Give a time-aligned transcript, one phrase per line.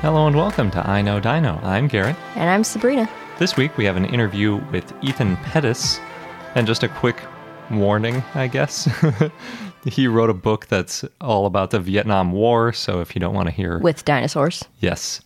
[0.00, 1.58] Hello and welcome to I Know Dino.
[1.62, 2.16] I'm Garrett.
[2.36, 3.08] And I'm Sabrina.
[3.38, 5.98] This week we have an interview with Ethan Pettus.
[6.54, 7.20] And just a quick
[7.70, 8.88] warning, I guess.
[9.84, 12.72] he wrote a book that's all about the Vietnam War.
[12.72, 13.78] So if you don't want to hear.
[13.80, 14.64] With dinosaurs.
[14.80, 15.20] Yes.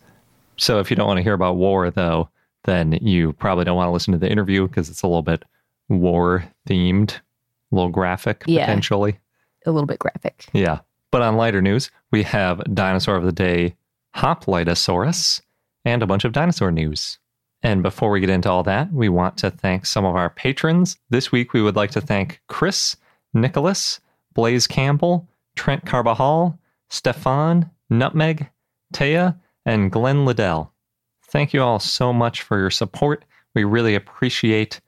[0.57, 2.29] So if you don't want to hear about war, though,
[2.65, 5.45] then you probably don't want to listen to the interview because it's a little bit
[5.89, 8.65] war themed, a little graphic Yeah.
[8.65, 9.19] potentially.
[9.67, 10.47] A little bit graphic.
[10.53, 10.81] Yeah.
[11.11, 13.77] But on lighter news, we have Dinosaur of the Day,
[14.17, 15.41] Hoplitosaurus,
[15.85, 17.19] and a bunch of dinosaur news.
[17.63, 20.97] And before we get into all that, we want to thank some of our patrons.
[21.11, 22.97] This week, we would like to thank Chris,
[23.35, 24.01] Nicholas,
[24.35, 28.49] Blaze Campbell, Trent Carbajal, Stefan, Nutmeg,
[28.93, 30.73] Taya, and Glenn Liddell.
[31.29, 33.25] Thank you all so much for your support.
[33.55, 34.81] We really appreciate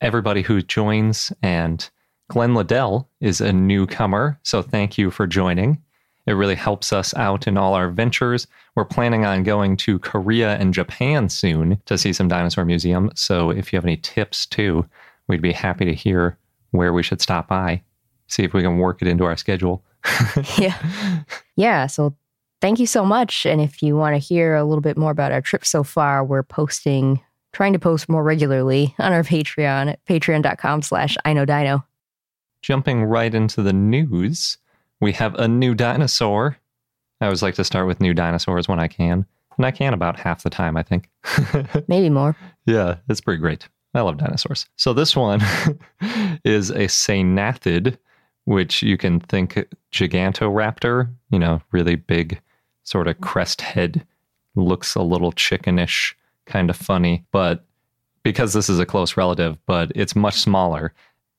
[0.00, 1.32] everybody who joins.
[1.42, 1.88] And
[2.28, 5.82] Glenn Liddell is a newcomer, so thank you for joining.
[6.30, 8.46] It really helps us out in all our ventures.
[8.76, 13.10] We're planning on going to Korea and Japan soon to see some dinosaur museum.
[13.16, 14.86] So if you have any tips too,
[15.26, 16.38] we'd be happy to hear
[16.70, 17.82] where we should stop by.
[18.28, 19.82] See if we can work it into our schedule.
[20.56, 21.24] yeah.
[21.56, 21.88] Yeah.
[21.88, 22.14] So
[22.60, 23.44] thank you so much.
[23.44, 26.24] And if you want to hear a little bit more about our trip so far,
[26.24, 27.20] we're posting,
[27.52, 31.84] trying to post more regularly on our Patreon at patreon.com slash I know dino.
[32.62, 34.58] Jumping right into the news,
[35.00, 36.56] we have a new dinosaur.
[37.20, 39.26] I always like to start with new dinosaurs when I can.
[39.56, 41.08] And I can about half the time, I think.
[41.88, 42.36] Maybe more.
[42.66, 43.68] Yeah, it's pretty great.
[43.94, 44.66] I love dinosaurs.
[44.76, 45.40] So this one
[46.44, 47.98] is a caenagnathid,
[48.44, 52.40] which you can think Gigantoraptor, you know, really big
[52.84, 54.06] sort of crest head,
[54.54, 56.14] looks a little chickenish,
[56.46, 57.64] kind of funny, but
[58.22, 60.92] because this is a close relative, but it's much smaller.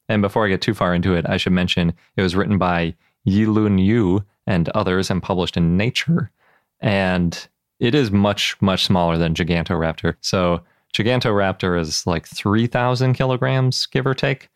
[0.09, 2.95] And before I get too far into it, I should mention it was written by
[3.27, 6.31] Yilun Yu and others and published in Nature.
[6.79, 7.47] And
[7.79, 10.15] it is much, much smaller than Gigantoraptor.
[10.21, 10.61] So
[10.93, 14.49] Gigantoraptor is like 3,000 kilograms, give or take, a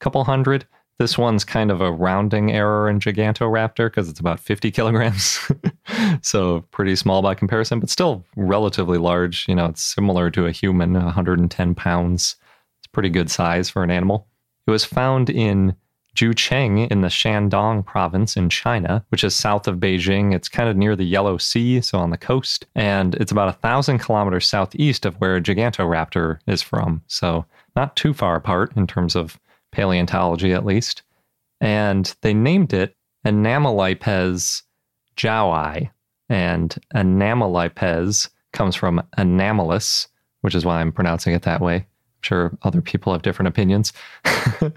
[0.00, 0.66] couple hundred.
[0.98, 5.40] This one's kind of a rounding error in Gigantoraptor because it's about 50 kilograms.
[6.22, 9.48] so pretty small by comparison, but still relatively large.
[9.48, 12.36] You know, it's similar to a human, 110 pounds.
[12.78, 14.28] It's pretty good size for an animal.
[14.66, 15.74] It was found in
[16.14, 20.34] Zhucheng in the Shandong province in China, which is south of Beijing.
[20.34, 22.66] It's kind of near the Yellow Sea, so on the coast.
[22.74, 27.02] And it's about a thousand kilometers southeast of where Gigantoraptor is from.
[27.08, 27.44] So
[27.76, 29.38] not too far apart in terms of
[29.72, 31.02] paleontology, at least.
[31.60, 32.96] And they named it
[33.26, 34.62] Anomalipes
[35.16, 35.90] zhaoi.
[36.28, 40.08] And Anomalipes comes from Anomalous,
[40.42, 41.86] which is why I'm pronouncing it that way.
[42.24, 43.92] Sure other people have different opinions.
[44.60, 44.72] and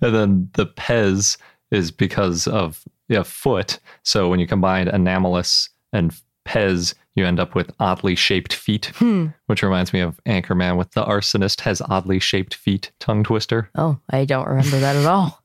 [0.00, 1.36] then the pez
[1.70, 3.78] is because of a foot.
[4.02, 6.14] So when you combine Anomalous and
[6.46, 9.26] pez, you end up with oddly shaped feet, Hmm.
[9.46, 13.68] which reminds me of Anchorman with the arsonist has oddly shaped feet tongue twister.
[13.74, 15.40] Oh, I don't remember that at all.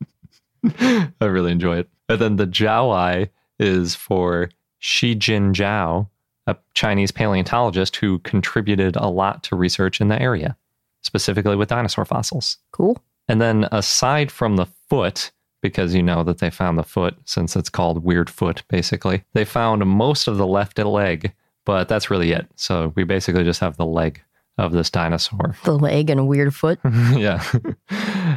[0.80, 1.90] I really enjoy it.
[2.10, 3.30] And then the zhaoi
[3.60, 4.50] is for
[4.80, 6.08] Shi Jin Zhao,
[6.48, 10.58] a Chinese paleontologist who contributed a lot to research in the area,
[11.02, 12.58] specifically with dinosaur fossils.
[12.72, 12.98] Cool.
[13.28, 15.32] And then aside from the foot,
[15.62, 19.46] because you know that they found the foot since it's called Weird Foot, basically, they
[19.46, 21.34] found most of the left leg,
[21.66, 22.48] but that's really it.
[22.56, 24.22] So we basically just have the leg
[24.58, 25.56] of this dinosaur.
[25.64, 26.80] The leg and a weird foot.
[27.14, 27.44] yeah.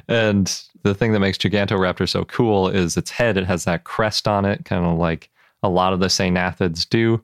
[0.09, 3.37] and the thing that makes Gigantoraptor so cool is its head.
[3.37, 5.31] It has that crest on it, kind of like
[5.63, 7.23] a lot of the caenagnathids do,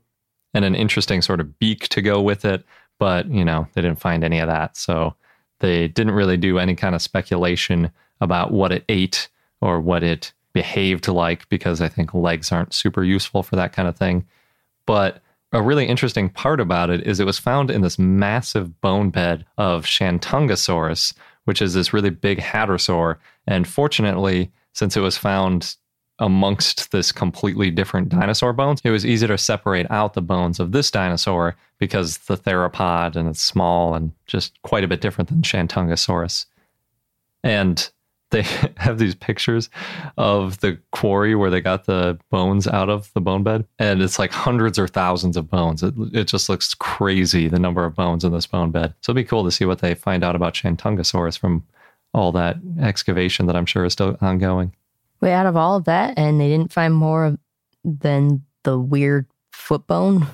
[0.54, 2.64] and an interesting sort of beak to go with it.
[2.98, 4.76] But, you know, they didn't find any of that.
[4.76, 5.14] So
[5.60, 7.90] they didn't really do any kind of speculation
[8.20, 9.28] about what it ate
[9.60, 13.88] or what it behaved like because I think legs aren't super useful for that kind
[13.88, 14.26] of thing.
[14.86, 15.22] But
[15.52, 19.44] a really interesting part about it is it was found in this massive bone bed
[19.58, 21.14] of Shantungosaurus,
[21.44, 23.16] which is this really big hadrosaur.
[23.46, 25.76] And fortunately, since it was found
[26.20, 30.72] amongst this completely different dinosaur bones, it was easy to separate out the bones of
[30.72, 35.42] this dinosaur because the theropod and it's small and just quite a bit different than
[35.42, 36.46] Shantungosaurus.
[37.42, 37.90] And
[38.30, 38.42] they
[38.76, 39.70] have these pictures
[40.16, 44.18] of the quarry where they got the bones out of the bone bed and it's
[44.18, 45.82] like hundreds or thousands of bones.
[45.82, 48.94] It, it just looks crazy the number of bones in this bone bed.
[49.00, 51.64] So it'd be cool to see what they find out about shantungosaurus from
[52.12, 54.74] all that excavation that i'm sure is still ongoing
[55.20, 57.36] Wait, out of all of that, and they didn't find more
[57.84, 60.26] than the weird foot bone.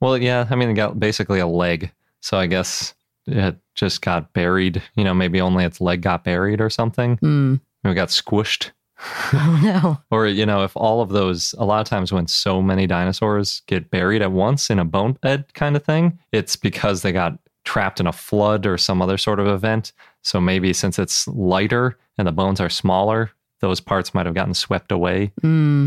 [0.00, 2.92] well yeah i mean it got basically a leg so i guess
[3.26, 7.54] it just got buried you know maybe only its leg got buried or something Hmm.
[7.84, 8.70] it got squished
[9.32, 9.98] Oh no.
[10.16, 13.62] Or, you know, if all of those, a lot of times when so many dinosaurs
[13.66, 17.36] get buried at once in a bone bed kind of thing, it's because they got
[17.64, 19.92] trapped in a flood or some other sort of event.
[20.22, 23.32] So maybe since it's lighter and the bones are smaller,
[23.62, 25.32] those parts might have gotten swept away.
[25.40, 25.86] Hmm.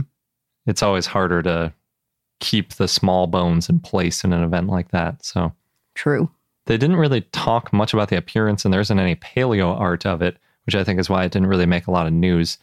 [0.65, 1.73] It's always harder to
[2.39, 5.23] keep the small bones in place in an event like that.
[5.23, 5.53] So
[5.93, 6.31] True.
[6.65, 10.21] they didn't really talk much about the appearance, and there isn't any paleo art of
[10.21, 12.57] it, which I think is why it didn't really make a lot of news.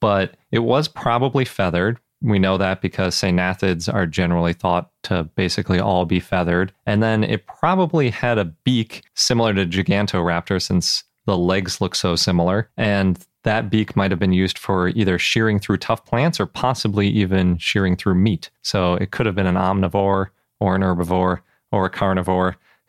[0.00, 1.98] But it was probably feathered.
[2.20, 6.72] We know that because caenagnathids are generally thought to basically all be feathered.
[6.86, 12.16] And then it probably had a beak similar to Gigantoraptor since the legs look so
[12.16, 12.70] similar.
[12.76, 17.08] And that beak might have been used for either shearing through tough plants or possibly
[17.08, 18.50] even shearing through meat.
[18.60, 20.26] So it could have been an omnivore
[20.60, 21.40] or an herbivore
[21.72, 22.58] or a carnivore.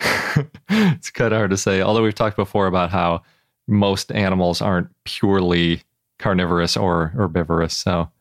[0.70, 1.82] it's kind of hard to say.
[1.82, 3.22] Although we've talked before about how
[3.70, 5.82] most animals aren't purely
[6.18, 7.74] carnivorous or herbivorous.
[7.74, 8.12] So,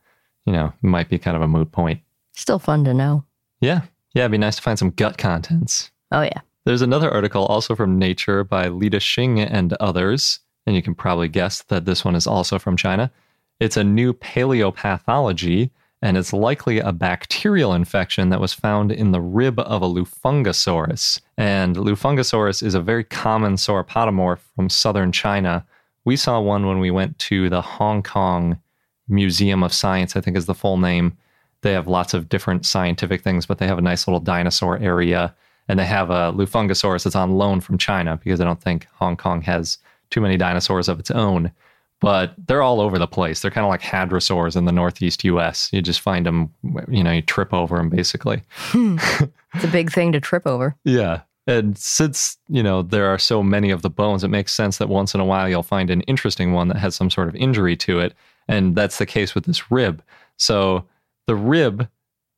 [0.45, 1.99] you know, it might be kind of a moot point.
[2.31, 3.25] Still fun to know.
[3.59, 3.81] Yeah.
[4.13, 4.23] Yeah.
[4.23, 5.91] It'd be nice to find some gut contents.
[6.13, 6.39] Oh yeah.
[6.63, 10.39] There's another article also from Nature by Lida Xing and others.
[10.69, 13.11] And you can probably guess that this one is also from China.
[13.59, 15.71] It's a new paleopathology,
[16.03, 21.21] and it's likely a bacterial infection that was found in the rib of a Lufengosaurus.
[21.39, 25.65] And Lufengosaurus is a very common sauropodomorph from southern China.
[26.05, 28.59] We saw one when we went to the Hong Kong
[29.07, 31.17] Museum of Science, I think is the full name.
[31.61, 35.33] They have lots of different scientific things, but they have a nice little dinosaur area.
[35.67, 39.17] And they have a Lufengosaurus that's on loan from China because I don't think Hong
[39.17, 39.79] Kong has
[40.09, 41.51] too many dinosaurs of its own.
[42.01, 43.41] But they're all over the place.
[43.41, 45.69] They're kind of like hadrosaurs in the Northeast US.
[45.73, 46.53] You just find them,
[46.87, 48.43] you know, you trip over them basically.
[48.55, 48.97] Hmm.
[49.55, 50.75] It's a big thing to trip over.
[50.83, 51.21] Yeah.
[51.47, 54.89] And since, you know, there are so many of the bones, it makes sense that
[54.89, 57.75] once in a while you'll find an interesting one that has some sort of injury
[57.77, 58.13] to it.
[58.47, 60.03] And that's the case with this rib.
[60.37, 60.85] So
[61.25, 61.89] the rib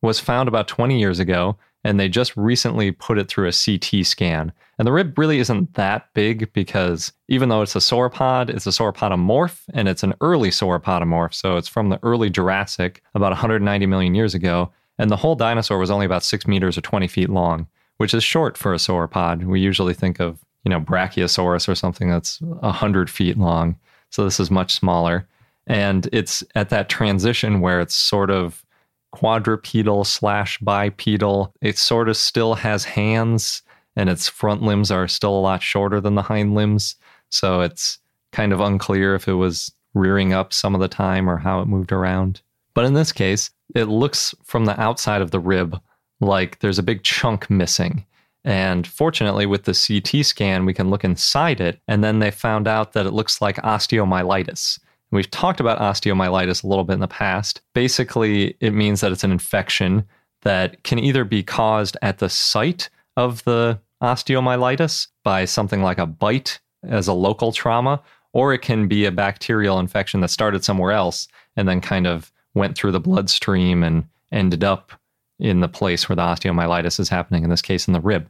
[0.01, 4.05] was found about 20 years ago, and they just recently put it through a CT
[4.05, 4.51] scan.
[4.77, 8.71] And the rib really isn't that big because even though it's a sauropod, it's a
[8.71, 11.33] sauropodomorph and it's an early sauropodomorph.
[11.33, 14.71] So it's from the early Jurassic, about 190 million years ago.
[14.97, 17.67] And the whole dinosaur was only about six meters or 20 feet long,
[17.97, 19.43] which is short for a sauropod.
[19.43, 23.77] We usually think of, you know, Brachiosaurus or something that's 100 feet long.
[24.09, 25.27] So this is much smaller.
[25.67, 28.63] And it's at that transition where it's sort of
[29.11, 31.53] quadrupedal slash bipedal.
[31.61, 33.61] It sort of still has hands,
[33.95, 36.95] and its front limbs are still a lot shorter than the hind limbs.
[37.29, 37.99] So it's
[38.31, 41.67] kind of unclear if it was rearing up some of the time or how it
[41.67, 42.41] moved around.
[42.73, 45.79] But in this case, it looks from the outside of the rib
[46.21, 48.05] like there's a big chunk missing.
[48.43, 51.79] And fortunately, with the CT scan, we can look inside it.
[51.87, 54.79] And then they found out that it looks like osteomyelitis.
[55.11, 57.61] We've talked about osteomyelitis a little bit in the past.
[57.73, 60.05] Basically, it means that it's an infection
[60.41, 66.05] that can either be caused at the site of the osteomyelitis by something like a
[66.05, 68.01] bite as a local trauma,
[68.33, 72.31] or it can be a bacterial infection that started somewhere else and then kind of
[72.53, 74.93] went through the bloodstream and ended up
[75.39, 78.29] in the place where the osteomyelitis is happening, in this case, in the rib.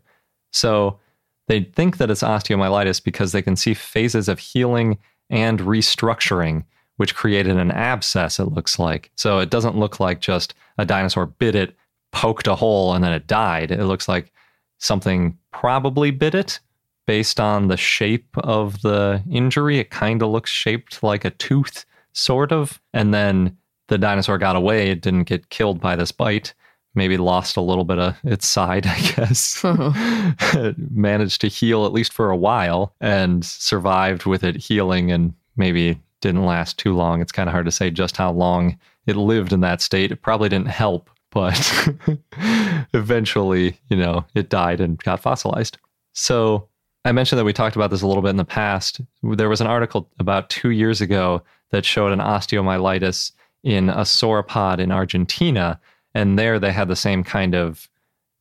[0.51, 0.99] So
[1.47, 4.97] they think that it's osteomyelitis because they can see phases of healing
[5.31, 6.65] and restructuring,
[6.97, 9.09] which created an abscess, it looks like.
[9.15, 11.75] So it doesn't look like just a dinosaur bit it,
[12.11, 13.71] poked a hole, and then it died.
[13.71, 14.31] It looks like
[14.77, 16.59] something probably bit it
[17.07, 19.79] based on the shape of the injury.
[19.79, 22.79] It kind of looks shaped like a tooth, sort of.
[22.93, 23.57] And then
[23.87, 24.91] the dinosaur got away.
[24.91, 26.53] It didn't get killed by this bite.
[26.93, 29.61] Maybe lost a little bit of its side, I guess.
[29.63, 35.33] It managed to heal at least for a while and survived with it healing and
[35.55, 37.21] maybe didn't last too long.
[37.21, 40.11] It's kind of hard to say just how long it lived in that state.
[40.11, 41.89] It probably didn't help, but
[42.93, 45.77] eventually, you know, it died and got fossilized.
[46.13, 46.67] So
[47.03, 49.01] I mentioned that we talked about this a little bit in the past.
[49.23, 53.31] There was an article about two years ago that showed an osteomyelitis
[53.63, 55.79] in a sauropod in Argentina.
[56.13, 57.89] And there they had the same kind of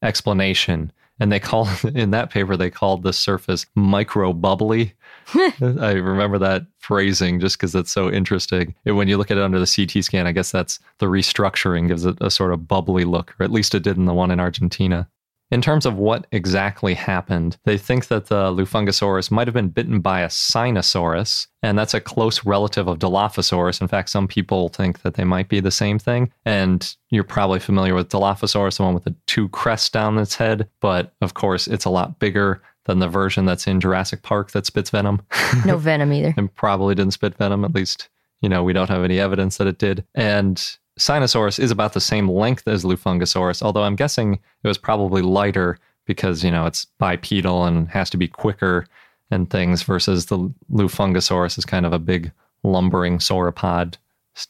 [0.02, 0.92] explanation.
[1.18, 4.94] And they called in that paper, they called the surface micro bubbly.
[5.60, 8.74] I remember that phrasing just because it's so interesting.
[8.84, 11.88] And when you look at it under the CT scan, I guess that's the restructuring
[11.88, 14.30] gives it a sort of bubbly look, or at least it did in the one
[14.30, 15.08] in Argentina.
[15.50, 20.00] In terms of what exactly happened, they think that the Lufengosaurus might have been bitten
[20.00, 23.80] by a Sinosaurus, and that's a close relative of Dilophosaurus.
[23.80, 26.32] In fact, some people think that they might be the same thing.
[26.44, 30.68] And you're probably familiar with Dilophosaurus, the one with the two crests down its head,
[30.80, 34.66] but of course, it's a lot bigger than the version that's in Jurassic Park that
[34.66, 35.20] spits venom.
[35.66, 36.32] No venom either.
[36.36, 38.08] and probably didn't spit venom, at least,
[38.40, 40.04] you know, we don't have any evidence that it did.
[40.14, 45.22] And Sinosaurus is about the same length as Lufengosaurus, although I'm guessing it was probably
[45.22, 48.86] lighter because, you know, it's bipedal and has to be quicker
[49.30, 52.32] and things versus the Lufengosaurus is kind of a big
[52.62, 53.94] lumbering sauropod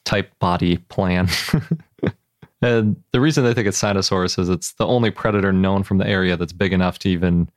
[0.05, 1.29] type body plan.
[2.63, 6.07] and the reason they think it's Sinosaurus is it's the only predator known from the
[6.07, 7.49] area that's big enough to even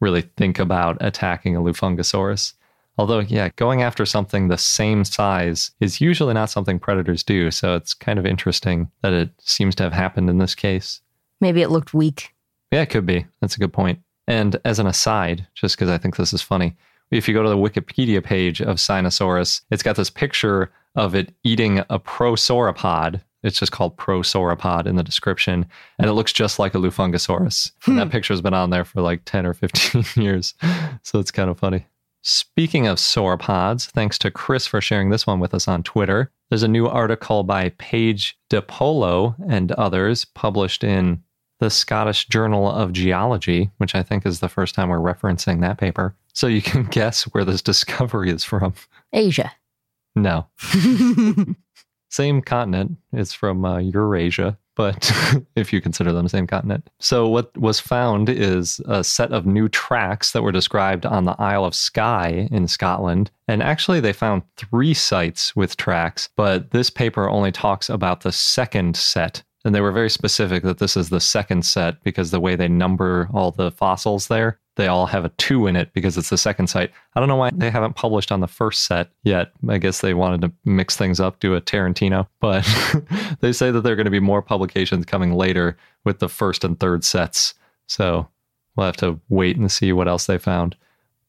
[0.00, 2.54] really think about attacking a Lufengosaurus.
[2.98, 7.52] Although, yeah, going after something the same size is usually not something predators do.
[7.52, 11.00] So it's kind of interesting that it seems to have happened in this case.
[11.40, 12.34] Maybe it looked weak.
[12.72, 13.24] Yeah, it could be.
[13.40, 14.00] That's a good point.
[14.26, 16.76] And as an aside, just because I think this is funny,
[17.10, 21.32] if you go to the Wikipedia page of Sinosaurus, it's got this picture of it
[21.44, 23.22] eating a prosauropod.
[23.44, 25.64] It's just called prosauropod in the description,
[25.98, 27.70] and it looks just like a Lufengosaurus.
[27.86, 30.54] And that picture's been on there for like 10 or 15 years.
[31.04, 31.86] So it's kind of funny.
[32.22, 36.30] Speaking of sauropods, thanks to Chris for sharing this one with us on Twitter.
[36.48, 41.22] There's a new article by Paige DePolo and others published in
[41.60, 45.78] the Scottish Journal of Geology, which I think is the first time we're referencing that
[45.78, 46.16] paper.
[46.32, 48.74] So you can guess where this discovery is from.
[49.12, 49.52] Asia.
[50.14, 50.46] No.
[52.10, 52.96] Same continent.
[53.12, 55.12] It's from uh, Eurasia, but
[55.56, 56.88] if you consider them the same continent.
[57.00, 61.34] So, what was found is a set of new tracks that were described on the
[61.38, 63.30] Isle of Skye in Scotland.
[63.48, 68.32] And actually, they found three sites with tracks, but this paper only talks about the
[68.32, 69.42] second set.
[69.64, 72.68] And they were very specific that this is the second set because the way they
[72.68, 76.38] number all the fossils there, they all have a two in it because it's the
[76.38, 76.92] second site.
[77.16, 79.50] I don't know why they haven't published on the first set yet.
[79.68, 82.64] I guess they wanted to mix things up, do a Tarantino, but
[83.40, 86.62] they say that there are going to be more publications coming later with the first
[86.62, 87.54] and third sets.
[87.88, 88.28] So
[88.76, 90.76] we'll have to wait and see what else they found.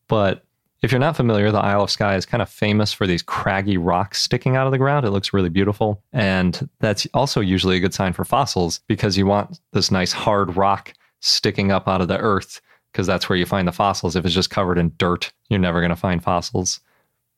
[0.08, 0.46] But
[0.84, 3.78] if you're not familiar, the Isle of Skye is kind of famous for these craggy
[3.78, 5.08] rocks sticking out of the ground.
[5.08, 6.04] It looks really beautiful.
[6.14, 10.56] And that's also usually a good sign for fossils because you want this nice hard
[10.56, 14.16] rock sticking up out of the earth because that's where you find the fossils.
[14.16, 16.80] If it's just covered in dirt, you're never going to find fossils.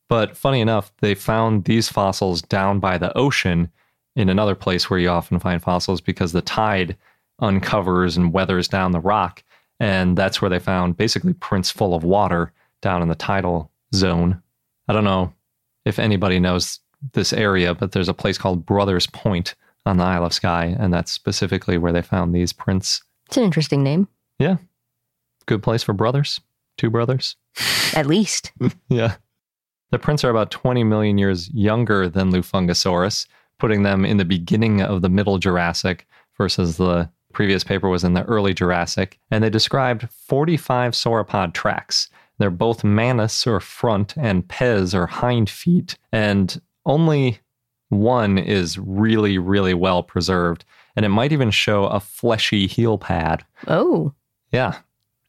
[0.08, 3.72] But funny enough, they found these fossils down by the ocean
[4.16, 6.98] in another place where you often find fossils because the tide
[7.40, 9.44] uncovers and weathers down the rock.
[9.80, 14.42] And that's where they found basically prints full of water down in the tidal zone.
[14.88, 15.34] I don't know
[15.86, 16.80] if anybody knows
[17.14, 19.56] this area, but there's a place called Brothers Point
[19.86, 23.02] on the Isle of Skye, and that's specifically where they found these prints.
[23.28, 24.58] It's an interesting name, Yeah.
[25.52, 26.40] Good place for brothers.
[26.78, 27.36] Two brothers.
[27.94, 28.54] at least.
[28.88, 29.16] Yeah.
[29.92, 33.28] The prints are about 20 million years younger than Lufengosaurus,
[33.60, 38.14] putting them in the beginning of the Middle Jurassic versus the previous paper was in
[38.14, 39.20] the early Jurassic.
[39.30, 42.08] And they described 45 sauropod tracks.
[42.38, 45.98] They're both manus or front and pes or hind feet.
[46.14, 47.42] And only
[47.90, 50.64] one is really, really well preserved.
[50.96, 53.44] And it might even show a fleshy heel pad.
[53.68, 54.14] Oh,
[54.54, 54.78] Yeah.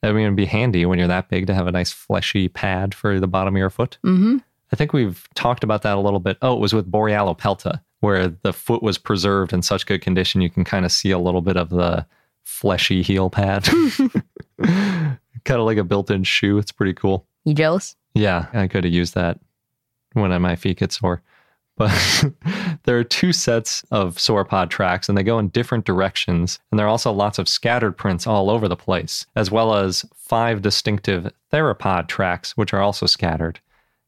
[0.02, 2.94] I mean, it'd be handy when you're that big to have a nice fleshy pad
[2.94, 3.98] for the bottom of your foot.
[4.04, 4.38] mm-hmm.
[4.72, 6.38] I think we've talked about that a little bit.
[6.40, 10.48] Oh, it was with Borealopelta, where the foot was preserved in such good condition you
[10.48, 12.06] can kind of see a little bit of the
[12.42, 13.68] fleshy heel pad.
[14.64, 16.56] kind of like a built in shoe.
[16.56, 17.26] It's pretty cool.
[17.44, 17.96] You jealous?
[18.14, 19.38] Yeah, I could have used that
[20.14, 21.22] when my feet get sore.
[21.76, 22.24] But
[22.84, 26.58] there are two sets of sauropod tracks, and they go in different directions.
[26.70, 30.04] And there are also lots of scattered prints all over the place, as well as
[30.14, 33.60] five distinctive theropod tracks, which are also scattered.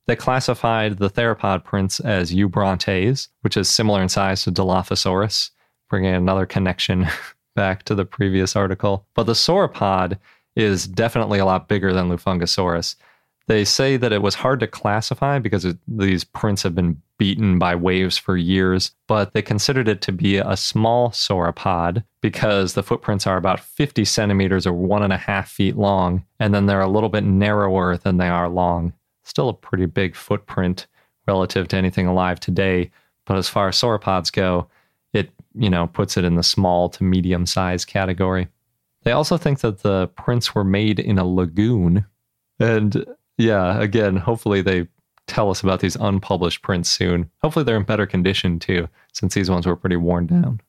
[0.06, 5.50] They classified the theropod prints as eubrontes, which is similar in size to Dilophosaurus,
[5.88, 7.06] bringing another connection
[7.56, 9.06] back to the previous article.
[9.14, 10.18] But the sauropod
[10.56, 12.96] is definitely a lot bigger than Lufengosaurus.
[13.46, 17.58] They say that it was hard to classify because it, these prints have been beaten
[17.58, 22.82] by waves for years, but they considered it to be a small sauropod because the
[22.82, 26.80] footprints are about 50 centimeters or one and a half feet long, and then they're
[26.80, 28.92] a little bit narrower than they are long.
[29.24, 30.86] Still a pretty big footprint
[31.26, 32.90] relative to anything alive today,
[33.26, 34.68] but as far as sauropods go,
[35.12, 38.48] it, you know, puts it in the small to medium size category.
[39.04, 42.06] They also think that the prints were made in a lagoon.
[42.58, 43.04] And
[43.36, 44.86] yeah, again, hopefully they
[45.26, 47.30] tell us about these unpublished prints soon.
[47.42, 50.60] Hopefully they're in better condition too, since these ones were pretty worn down.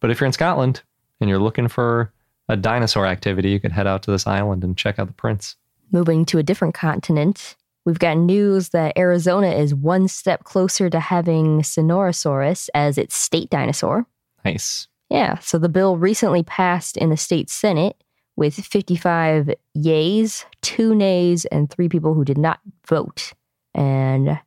[0.00, 0.82] But if you're in Scotland
[1.20, 2.12] and you're looking for
[2.48, 5.56] a dinosaur activity, you could head out to this island and check out the prints.
[5.92, 11.00] Moving to a different continent, we've got news that Arizona is one step closer to
[11.00, 14.06] having Sonorasaurus as its state dinosaur.
[14.44, 14.88] Nice.
[15.10, 18.02] Yeah, so the bill recently passed in the state Senate
[18.40, 23.34] with 55 yays, two nays, and three people who did not vote.
[23.74, 24.40] And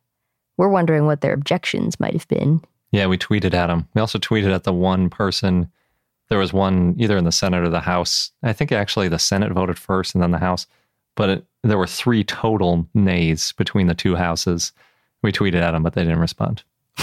[0.56, 2.60] we're wondering what their objections might have been.
[2.90, 3.88] Yeah, we tweeted at them.
[3.94, 5.70] We also tweeted at the one person.
[6.28, 8.32] There was one either in the Senate or the House.
[8.42, 10.66] I think actually the Senate voted first and then the House.
[11.14, 14.72] But it, there were three total nays between the two houses.
[15.22, 16.64] We tweeted at them, but they didn't respond.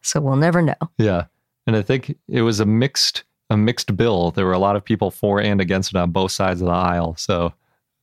[0.00, 0.74] so we'll never know.
[0.96, 1.26] Yeah.
[1.66, 4.30] And I think it was a mixed a mixed bill.
[4.30, 6.72] There were a lot of people for and against it on both sides of the
[6.72, 7.14] aisle.
[7.16, 7.52] So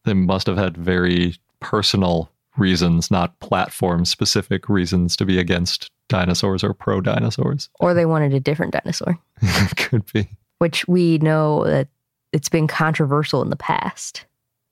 [0.06, 6.64] they must have had very personal reasons, not platform specific reasons to be against dinosaurs
[6.64, 7.70] or pro dinosaurs.
[7.80, 9.18] Or they wanted a different dinosaur.
[9.78, 10.28] Could be.
[10.60, 11.88] Which we know that
[12.32, 14.26] it's been controversial in the past.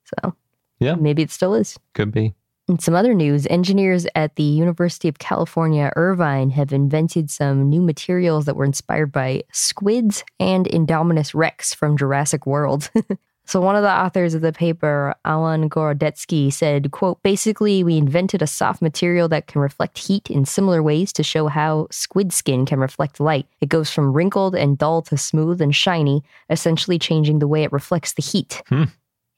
[0.04, 0.34] So
[0.78, 1.76] yeah, maybe it still is.
[1.94, 2.34] Could be.
[2.68, 7.80] In some other news, engineers at the University of California, Irvine have invented some new
[7.80, 12.90] materials that were inspired by squids and Indominus Rex from Jurassic World.
[13.46, 18.42] so one of the authors of the paper, Alon Gorodetsky, said, quote, basically, we invented
[18.42, 22.66] a soft material that can reflect heat in similar ways to show how squid skin
[22.66, 23.46] can reflect light.
[23.62, 27.72] It goes from wrinkled and dull to smooth and shiny, essentially changing the way it
[27.72, 28.62] reflects the heat.
[28.68, 28.84] Hmm.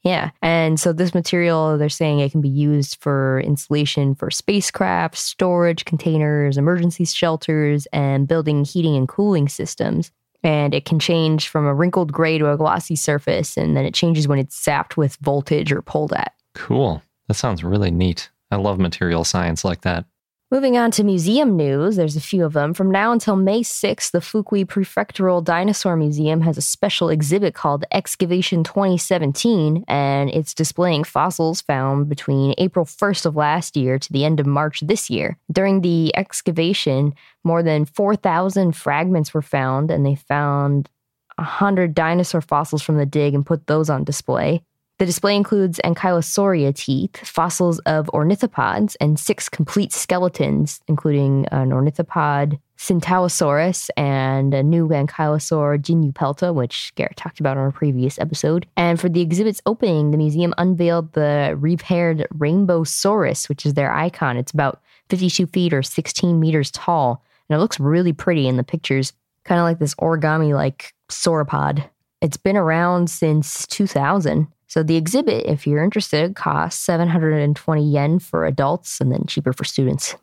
[0.03, 0.31] Yeah.
[0.41, 5.85] And so this material, they're saying it can be used for insulation for spacecraft, storage
[5.85, 10.11] containers, emergency shelters, and building heating and cooling systems.
[10.43, 13.93] And it can change from a wrinkled gray to a glossy surface, and then it
[13.93, 16.33] changes when it's zapped with voltage or pulled at.
[16.55, 17.03] Cool.
[17.27, 18.31] That sounds really neat.
[18.49, 20.05] I love material science like that.
[20.53, 22.73] Moving on to museum news, there's a few of them.
[22.73, 27.85] From now until May 6th, the Fukui Prefectural Dinosaur Museum has a special exhibit called
[27.89, 34.25] Excavation 2017, and it's displaying fossils found between April 1st of last year to the
[34.25, 35.37] end of March this year.
[35.49, 37.13] During the excavation,
[37.45, 40.89] more than 4,000 fragments were found, and they found
[41.37, 44.65] 100 dinosaur fossils from the dig and put those on display.
[45.01, 52.59] The display includes ankylosauria teeth, fossils of ornithopods, and six complete skeletons, including an ornithopod,
[52.77, 58.67] Tsintaosaurus, and a new ankylosaur, Jinyunpelta, which Garrett talked about on a previous episode.
[58.77, 64.37] And for the exhibit's opening, the museum unveiled the repaired Rainbowsaurus, which is their icon.
[64.37, 68.63] It's about 52 feet or 16 meters tall, and it looks really pretty in the
[68.63, 69.13] pictures,
[69.45, 71.89] kind of like this origami like sauropod.
[72.21, 74.47] It's been around since 2000.
[74.71, 79.65] So the exhibit, if you're interested, costs 720 yen for adults and then cheaper for
[79.65, 80.15] students.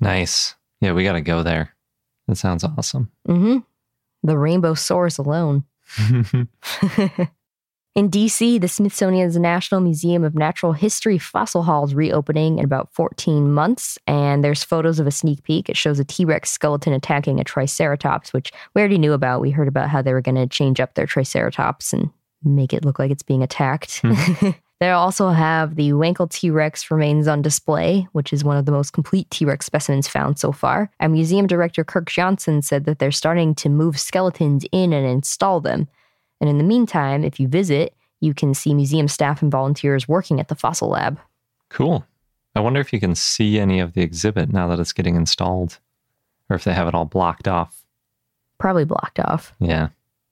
[0.00, 0.54] Nice.
[0.80, 1.74] Yeah, we got to go there.
[2.28, 3.10] That sounds awesome.
[3.26, 3.58] Mm-hmm.
[4.22, 5.64] The Rainbowsaurus alone.
[7.96, 12.94] In DC, the Smithsonian's National Museum of Natural History Fossil Hall is reopening in about
[12.94, 15.68] 14 months, and there's photos of a sneak peek.
[15.68, 19.40] It shows a T Rex skeleton attacking a Triceratops, which we already knew about.
[19.40, 22.10] We heard about how they were going to change up their Triceratops and
[22.44, 24.00] make it look like it's being attacked.
[24.02, 24.50] Hmm.
[24.80, 28.72] they also have the Wankel T Rex remains on display, which is one of the
[28.72, 30.90] most complete T Rex specimens found so far.
[31.00, 35.60] And museum director Kirk Johnson said that they're starting to move skeletons in and install
[35.60, 35.88] them.
[36.40, 40.40] And in the meantime, if you visit, you can see museum staff and volunteers working
[40.40, 41.18] at the fossil lab.
[41.68, 42.06] Cool.
[42.54, 45.78] I wonder if you can see any of the exhibit now that it's getting installed,
[46.50, 47.84] or if they have it all blocked off.
[48.58, 49.54] Probably blocked off.
[49.58, 49.88] Yeah.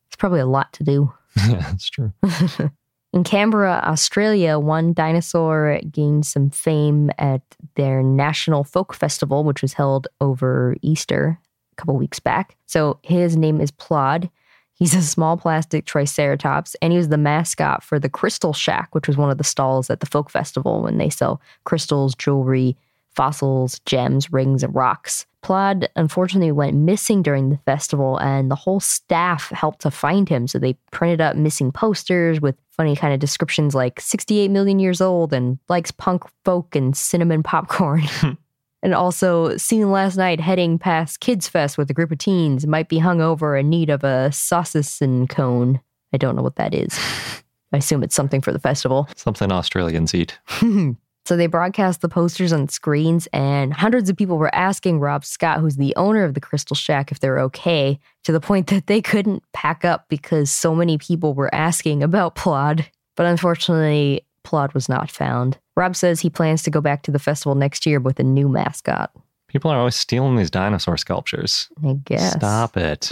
[0.08, 1.12] It's probably a lot to do.
[1.48, 2.12] yeah, that's true.
[3.12, 7.42] In Canberra, Australia, one dinosaur gained some fame at
[7.74, 11.38] their National Folk Festival, which was held over Easter
[11.72, 12.56] a couple weeks back.
[12.66, 14.30] So his name is Plod.
[14.74, 19.08] He's a small plastic triceratops, and he was the mascot for the Crystal Shack, which
[19.08, 22.76] was one of the stalls at the Folk Festival when they sell crystals, jewelry,
[23.14, 25.26] fossils, gems, rings, and rocks.
[25.42, 30.46] Plod unfortunately went missing during the festival, and the whole staff helped to find him.
[30.46, 35.00] So they printed up missing posters with funny kind of descriptions like 68 million years
[35.00, 38.02] old and likes punk folk and cinnamon popcorn.
[38.82, 42.88] and also seen last night heading past Kids Fest with a group of teens, might
[42.88, 45.80] be hungover in need of a saucison cone.
[46.12, 46.98] I don't know what that is.
[47.72, 49.08] I assume it's something for the festival.
[49.14, 50.38] Something Australians eat.
[51.26, 55.60] So they broadcast the posters on screens, and hundreds of people were asking Rob Scott,
[55.60, 59.00] who's the owner of the Crystal Shack, if they're okay, to the point that they
[59.00, 62.86] couldn't pack up because so many people were asking about Plod.
[63.16, 65.58] But unfortunately, Plod was not found.
[65.76, 68.48] Rob says he plans to go back to the festival next year with a new
[68.48, 69.12] mascot.
[69.48, 71.68] People are always stealing these dinosaur sculptures.
[71.84, 72.32] I guess.
[72.32, 73.10] Stop it.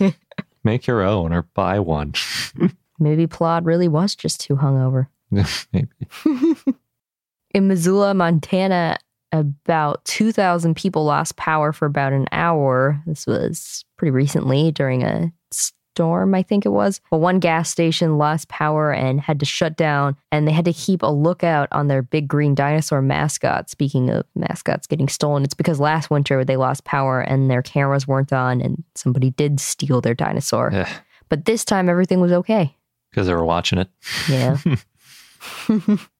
[0.64, 2.14] Make your own or buy one.
[2.98, 5.08] Maybe Plod really was just too hungover.
[5.72, 5.88] Maybe.
[7.54, 8.98] In Missoula, Montana,
[9.30, 13.00] about 2,000 people lost power for about an hour.
[13.06, 17.00] This was pretty recently during a storm, I think it was.
[17.12, 20.72] Well, one gas station lost power and had to shut down, and they had to
[20.72, 23.70] keep a lookout on their big green dinosaur mascot.
[23.70, 28.08] Speaking of mascots getting stolen, it's because last winter they lost power and their cameras
[28.08, 30.70] weren't on, and somebody did steal their dinosaur.
[30.72, 30.92] Yeah.
[31.28, 32.76] But this time everything was okay.
[33.10, 33.88] Because they were watching it.
[34.28, 34.58] Yeah.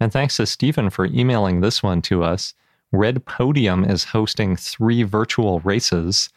[0.00, 2.54] And thanks to Stephen for emailing this one to us.
[2.90, 6.30] Red Podium is hosting three virtual races.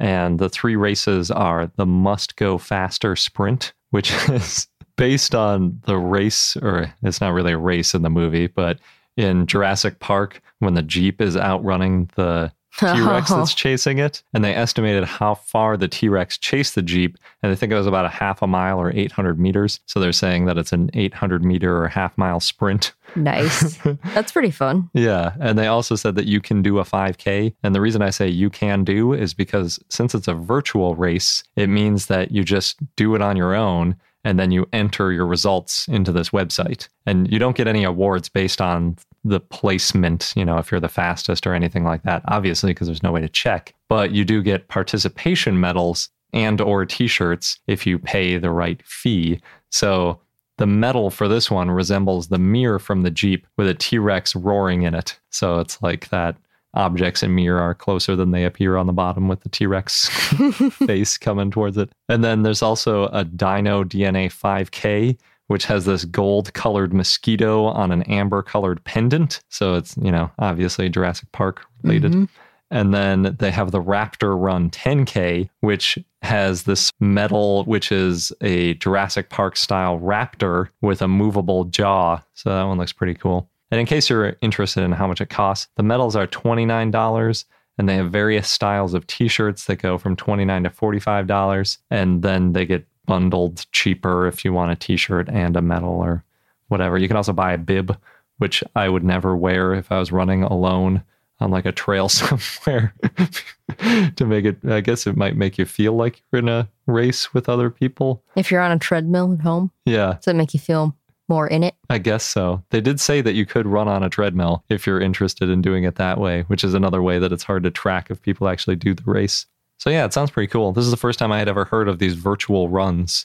[0.00, 5.98] And the three races are the Must Go Faster Sprint, which is based on the
[5.98, 8.78] race, or it's not really a race in the movie, but
[9.16, 13.38] in Jurassic Park, when the Jeep is outrunning the T Rex oh.
[13.38, 14.22] that's chasing it.
[14.32, 17.18] And they estimated how far the T Rex chased the Jeep.
[17.42, 19.80] And they think it was about a half a mile or 800 meters.
[19.86, 22.92] So they're saying that it's an 800 meter or half mile sprint.
[23.16, 23.78] nice.
[24.14, 24.88] That's pretty fun.
[24.94, 25.34] Yeah.
[25.40, 27.54] And they also said that you can do a 5K.
[27.62, 31.42] And the reason I say you can do is because since it's a virtual race,
[31.56, 35.26] it means that you just do it on your own and then you enter your
[35.26, 36.88] results into this website.
[37.06, 40.88] And you don't get any awards based on the placement, you know, if you're the
[40.88, 43.74] fastest or anything like that, obviously, because there's no way to check.
[43.88, 49.40] But you do get participation medals and or t-shirts if you pay the right fee.
[49.70, 50.20] So
[50.58, 54.82] the medal for this one resembles the mirror from the Jeep with a T-Rex roaring
[54.82, 55.18] in it.
[55.30, 56.36] So it's like that
[56.74, 60.08] objects in mirror are closer than they appear on the bottom with the T-Rex
[60.86, 61.90] face coming towards it.
[62.08, 65.18] And then there's also a Dino DNA 5K
[65.50, 69.40] which has this gold colored mosquito on an amber colored pendant.
[69.48, 72.12] So it's, you know, obviously Jurassic Park related.
[72.12, 72.24] Mm-hmm.
[72.70, 78.74] And then they have the Raptor Run 10K, which has this medal, which is a
[78.74, 82.22] Jurassic Park style raptor with a movable jaw.
[82.34, 83.50] So that one looks pretty cool.
[83.72, 87.44] And in case you're interested in how much it costs, the medals are $29
[87.76, 92.52] and they have various styles of t-shirts that go from $29 to $45 and then
[92.52, 96.24] they get bundled cheaper if you want a t-shirt and a medal or
[96.68, 96.96] whatever.
[96.96, 97.98] You can also buy a bib,
[98.38, 101.02] which I would never wear if I was running alone
[101.40, 102.94] on like a trail somewhere
[104.14, 107.34] to make it I guess it might make you feel like you're in a race
[107.34, 108.22] with other people.
[108.36, 109.72] If you're on a treadmill at home?
[109.84, 110.14] Yeah.
[110.14, 110.96] Does it make you feel
[111.28, 111.74] more in it?
[111.88, 112.62] I guess so.
[112.70, 115.82] They did say that you could run on a treadmill if you're interested in doing
[115.82, 118.76] it that way, which is another way that it's hard to track if people actually
[118.76, 119.46] do the race.
[119.80, 120.72] So yeah, it sounds pretty cool.
[120.72, 123.24] This is the first time I had ever heard of these virtual runs,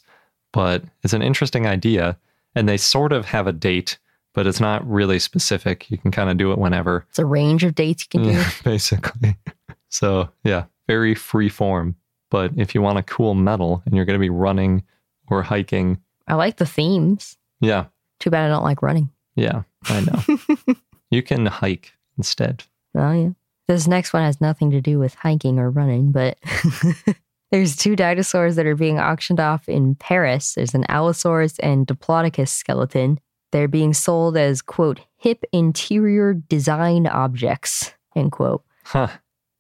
[0.53, 2.17] but it's an interesting idea.
[2.55, 3.97] And they sort of have a date,
[4.33, 5.91] but it's not really specific.
[5.91, 7.05] You can kind of do it whenever.
[7.09, 8.41] It's a range of dates you can do.
[8.63, 9.35] Basically.
[9.89, 11.97] So yeah, very free form.
[12.31, 14.81] But if you want a cool medal and you're going to be running
[15.27, 17.37] or hiking, I like the themes.
[17.59, 17.87] Yeah.
[18.21, 19.09] Too bad I don't like running.
[19.35, 20.75] Yeah, I know.
[21.11, 22.63] you can hike instead.
[22.95, 23.29] Oh yeah.
[23.67, 26.37] This next one has nothing to do with hiking or running, but
[27.51, 30.53] there's two dinosaurs that are being auctioned off in Paris.
[30.53, 33.19] There's an Allosaurus and Diplodocus skeleton.
[33.51, 38.63] They're being sold as, quote, hip interior design objects, end quote.
[38.83, 39.07] Huh.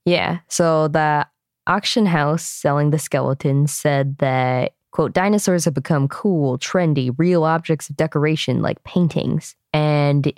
[0.05, 0.39] Yeah.
[0.49, 1.25] So the
[1.65, 7.89] auction house selling the skeleton said that, quote, dinosaurs have become cool, trendy, real objects
[7.89, 9.55] of decoration like paintings.
[9.73, 10.31] And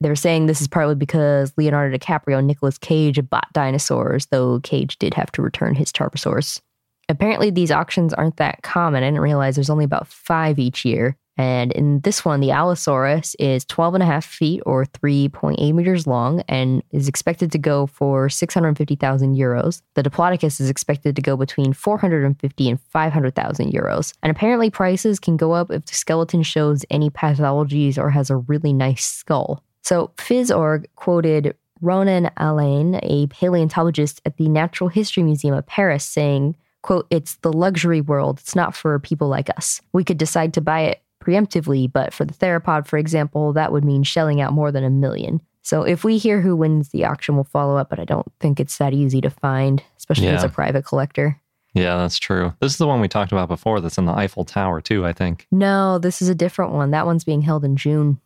[0.00, 4.98] they're saying this is partly because Leonardo DiCaprio and Nicolas Cage bought dinosaurs, though Cage
[4.98, 6.60] did have to return his Tarbosaurus.
[7.08, 9.02] Apparently, these auctions aren't that common.
[9.02, 11.16] I didn't realize there's only about five each year.
[11.38, 16.06] And in this one, the Allosaurus is 12 and a half feet or 3.8 meters
[16.06, 19.80] long and is expected to go for 650,000 euros.
[19.94, 24.12] The Diplodocus is expected to go between 450 and 500,000 euros.
[24.22, 28.36] And apparently, prices can go up if the skeleton shows any pathologies or has a
[28.36, 29.62] really nice skull.
[29.88, 36.56] So Phys.org quoted Ronan Allain, a paleontologist at the Natural History Museum of Paris, saying,
[36.82, 38.38] quote, it's the luxury world.
[38.38, 39.80] It's not for people like us.
[39.94, 43.82] We could decide to buy it preemptively, but for the theropod, for example, that would
[43.82, 45.40] mean shelling out more than a million.
[45.62, 48.60] So if we hear who wins the auction, we'll follow up, but I don't think
[48.60, 50.34] it's that easy to find, especially Yeah.
[50.34, 51.40] as a private collector.
[51.72, 52.52] Yeah, that's true.
[52.60, 55.14] This is the one we talked about before that's in the Eiffel Tower, too, I
[55.14, 55.46] think.
[55.50, 56.90] No, this is a different one.
[56.90, 58.20] That one's being held in June.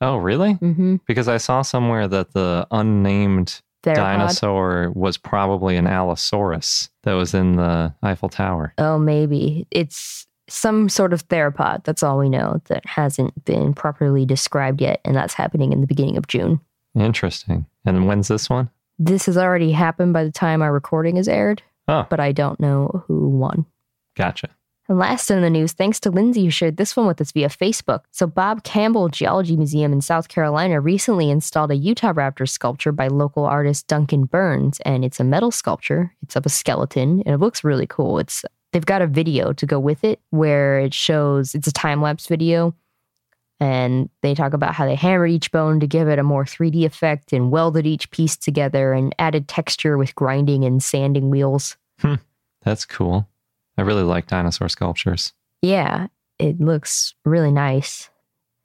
[0.00, 0.54] Oh, really?
[0.54, 0.96] Mm-hmm.
[1.06, 3.94] Because I saw somewhere that the unnamed Theropod.
[3.94, 8.74] dinosaur was probably an Allosaurus that was in the Eiffel Tower.
[8.78, 9.66] Oh, maybe.
[9.70, 11.84] It's some sort of theropod.
[11.84, 15.00] That's all we know that hasn't been properly described yet.
[15.04, 16.60] And that's happening in the beginning of June.
[16.94, 17.66] Interesting.
[17.84, 18.70] And when's this one?
[18.98, 22.58] This has already happened by the time our recording is aired, Oh, but I don't
[22.60, 23.66] know who won.
[24.16, 24.48] gotcha.
[24.88, 27.48] And last in the news, thanks to Lindsay who shared this one with us via
[27.48, 28.02] Facebook.
[28.12, 33.08] So, Bob Campbell Geology Museum in South Carolina recently installed a Utah raptor sculpture by
[33.08, 36.12] local artist Duncan Burns, and it's a metal sculpture.
[36.22, 38.18] It's of a skeleton, and it looks really cool.
[38.18, 42.00] It's they've got a video to go with it where it shows it's a time
[42.00, 42.72] lapse video,
[43.58, 46.84] and they talk about how they hammered each bone to give it a more 3D
[46.84, 51.76] effect and welded each piece together and added texture with grinding and sanding wheels.
[51.98, 52.14] Hmm.
[52.62, 53.28] That's cool.
[53.78, 55.32] I really like dinosaur sculptures.
[55.62, 56.08] Yeah,
[56.38, 58.10] it looks really nice.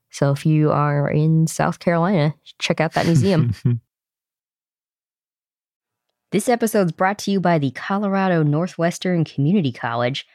[0.10, 3.54] So if you are in South Carolina, check out that museum.
[6.32, 10.28] this episode is brought to you by the Colorado Northwestern Community College,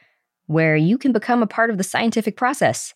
[0.47, 2.93] where you can become a part of the scientific process.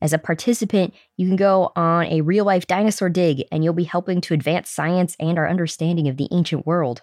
[0.00, 3.84] As a participant, you can go on a real life dinosaur dig and you'll be
[3.84, 7.02] helping to advance science and our understanding of the ancient world.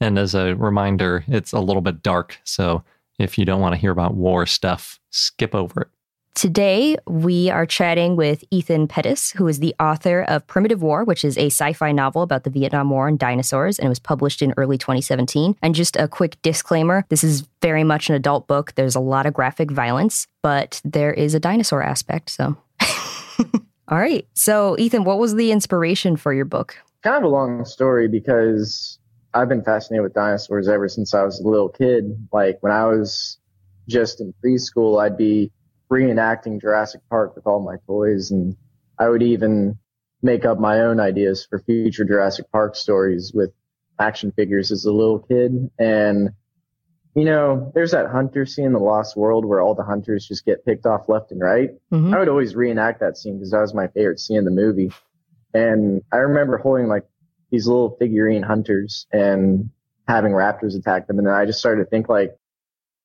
[0.00, 2.38] And as a reminder, it's a little bit dark.
[2.44, 2.82] So
[3.18, 5.88] if you don't want to hear about war stuff, skip over it.
[6.34, 11.24] Today, we are chatting with Ethan Pettus, who is the author of Primitive War, which
[11.24, 14.40] is a sci fi novel about the Vietnam War and dinosaurs, and it was published
[14.40, 15.56] in early 2017.
[15.62, 18.72] And just a quick disclaimer this is very much an adult book.
[18.76, 22.30] There's a lot of graphic violence, but there is a dinosaur aspect.
[22.30, 22.56] So,
[23.88, 24.24] all right.
[24.34, 26.76] So, Ethan, what was the inspiration for your book?
[27.02, 28.97] kind of a long story because
[29.34, 32.28] I've been fascinated with dinosaurs ever since I was a little kid.
[32.32, 33.38] Like when I was
[33.88, 35.52] just in preschool, I'd be
[35.90, 38.56] reenacting Jurassic Park with all my toys and
[38.98, 39.78] I would even
[40.22, 43.52] make up my own ideas for future Jurassic Park stories with
[43.98, 45.70] action figures as a little kid.
[45.78, 46.30] And,
[47.14, 50.44] you know, there's that hunter scene in The Lost World where all the hunters just
[50.44, 51.70] get picked off left and right.
[51.92, 52.14] Mhm.
[52.14, 54.90] I would always reenact that scene because that was my favorite scene in the movie.
[55.54, 57.04] And I remember holding like
[57.50, 59.70] these little figurine hunters and
[60.06, 61.18] having raptors attack them.
[61.18, 62.36] And then I just started to think like,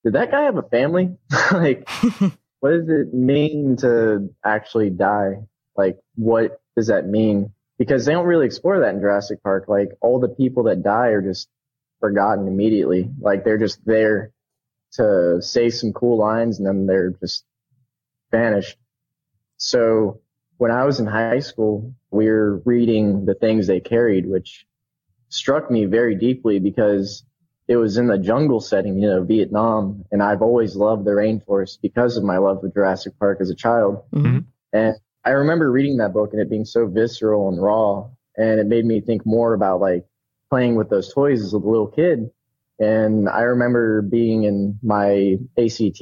[0.03, 1.15] did that guy have a family?
[1.51, 1.87] like,
[2.59, 5.43] what does it mean to actually die?
[5.75, 7.53] Like, what does that mean?
[7.77, 9.65] Because they don't really explore that in Jurassic Park.
[9.67, 11.49] Like all the people that die are just
[11.99, 13.09] forgotten immediately.
[13.19, 14.31] Like they're just there
[14.93, 17.45] to say some cool lines and then they're just
[18.31, 18.77] vanished.
[19.57, 20.21] So
[20.63, 24.65] when I was in high school, we were reading the things they carried, which
[25.27, 27.25] struck me very deeply because
[27.67, 30.05] it was in the jungle setting, you know, Vietnam.
[30.09, 33.55] And I've always loved the rainforest because of my love of Jurassic Park as a
[33.55, 34.03] child.
[34.13, 34.39] Mm-hmm.
[34.71, 34.95] And
[35.25, 38.07] I remember reading that book and it being so visceral and raw.
[38.37, 40.05] And it made me think more about like
[40.49, 42.31] playing with those toys as a little kid.
[42.79, 46.01] And I remember being in my ACT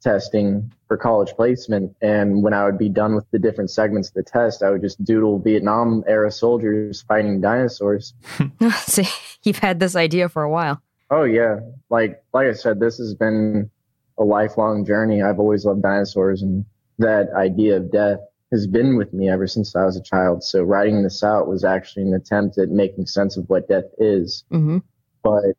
[0.00, 1.94] testing for college placement.
[2.00, 4.82] And when I would be done with the different segments of the test, I would
[4.82, 8.14] just doodle Vietnam era soldiers fighting dinosaurs.
[8.78, 9.08] See,
[9.42, 10.80] you've had this idea for a while.
[11.10, 11.60] Oh yeah.
[11.90, 13.70] Like, like I said, this has been
[14.18, 15.22] a lifelong journey.
[15.22, 16.64] I've always loved dinosaurs and
[16.98, 18.18] that idea of death
[18.52, 20.42] has been with me ever since I was a child.
[20.42, 24.44] So writing this out was actually an attempt at making sense of what death is.
[24.52, 24.78] Mm-hmm.
[25.22, 25.56] But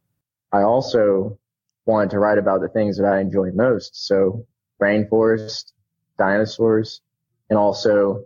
[0.52, 1.38] I also
[1.86, 4.08] wanted to write about the things that I enjoy most.
[4.08, 4.46] So
[4.82, 5.72] rainforest,
[6.18, 7.02] dinosaurs,
[7.50, 8.26] and also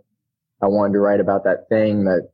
[0.60, 2.30] I wanted to write about that thing that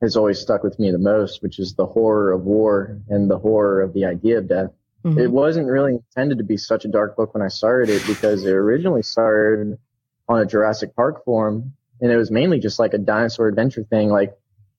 [0.00, 3.38] has always stuck with me the most, which is the horror of war and the
[3.38, 4.70] horror of the idea of death.
[5.04, 5.18] Mm-hmm.
[5.18, 8.44] It wasn't really intended to be such a dark book when I started it because
[8.44, 9.78] it originally started
[10.28, 14.08] on a Jurassic Park forum and it was mainly just like a dinosaur adventure thing,
[14.08, 14.36] like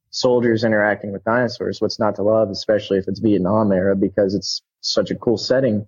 [0.10, 1.82] soldiers interacting with dinosaurs.
[1.82, 5.88] What's not to love, especially if it's Vietnam era, because it's such a cool setting.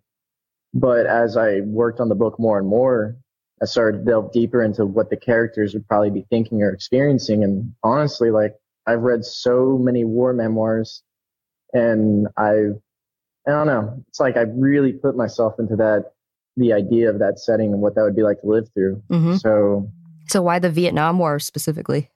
[0.75, 3.15] But as I worked on the book more and more,
[3.61, 7.43] I started to delve deeper into what the characters would probably be thinking or experiencing.
[7.45, 8.53] And honestly, like
[8.85, 11.01] I've read so many war memoirs
[11.73, 12.75] and I've,
[13.47, 16.11] I don't know, it's like I really put myself into that,
[16.57, 19.01] the idea of that setting and what that would be like to live through.
[19.09, 19.39] Mhm.
[19.39, 19.89] So
[20.27, 22.09] So why the Vietnam War specifically?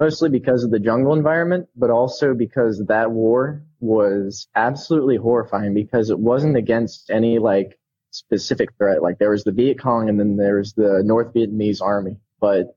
[0.00, 6.10] mostly because of the jungle environment, but also because that war was absolutely horrifying because
[6.10, 7.78] it wasn't against any like
[8.14, 9.02] specific threat.
[9.02, 12.76] Like there was the Viet Cong and then there was the North Vietnamese army, but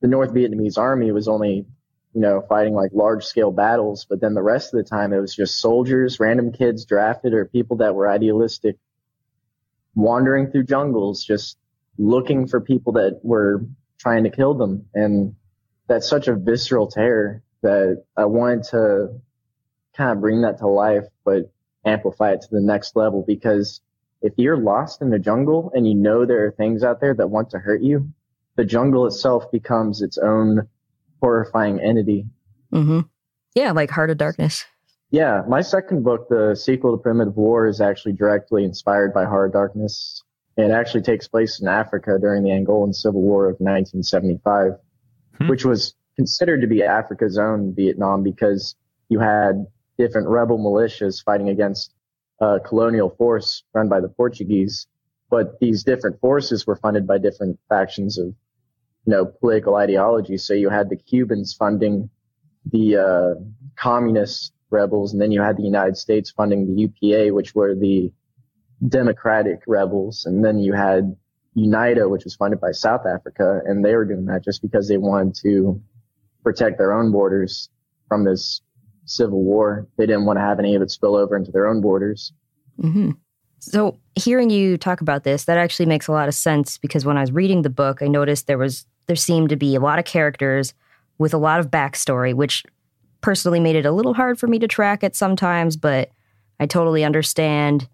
[0.00, 1.66] the North Vietnamese army was only,
[2.14, 4.06] you know, fighting like large scale battles.
[4.08, 7.44] But then the rest of the time it was just soldiers, random kids drafted or
[7.44, 8.76] people that were idealistic
[9.94, 11.58] wandering through jungles, just
[11.98, 13.66] looking for people that were
[13.98, 14.86] trying to kill them.
[14.94, 15.34] And
[15.86, 19.20] that's such a visceral terror that I wanted to
[19.96, 21.52] kind of bring that to life, but
[21.84, 23.80] amplify it to the next level because
[24.22, 27.28] if you're lost in the jungle and you know there are things out there that
[27.28, 28.12] want to hurt you,
[28.56, 30.68] the jungle itself becomes its own
[31.22, 32.26] horrifying entity.
[32.72, 33.00] Mm-hmm.
[33.54, 34.64] Yeah, like Heart of Darkness.
[35.10, 39.48] Yeah, my second book, the sequel to Primitive War, is actually directly inspired by Heart
[39.48, 40.22] of Darkness.
[40.56, 44.72] It actually takes place in Africa during the Angolan Civil War of 1975,
[45.38, 45.48] Hmm.
[45.48, 48.74] which was considered to be Africa's own Vietnam because
[49.08, 51.94] you had different rebel militias fighting against
[52.40, 54.86] a colonial force run by the Portuguese.
[55.30, 58.34] But these different forces were funded by different factions of, you
[59.12, 60.38] know, political ideology.
[60.38, 62.08] So you had the Cubans funding
[62.70, 63.40] the uh,
[63.76, 68.12] communist rebels, and then you had the United States funding the UPA, which were the
[68.86, 71.16] democratic rebels, and then you had
[71.56, 74.98] UNITA, which was funded by South Africa, and they were doing that just because they
[74.98, 75.80] wanted to
[76.44, 77.68] protect their own borders
[78.08, 78.62] from this
[79.10, 79.86] civil war.
[79.96, 82.32] They didn't want to have any of it spill over into their own borders.
[82.80, 83.12] hmm
[83.58, 87.16] So hearing you talk about this, that actually makes a lot of sense because when
[87.16, 89.98] I was reading the book, I noticed there was there seemed to be a lot
[89.98, 90.74] of characters
[91.16, 92.64] with a lot of backstory, which
[93.20, 96.10] personally made it a little hard for me to track it sometimes, but
[96.60, 97.88] I totally understand.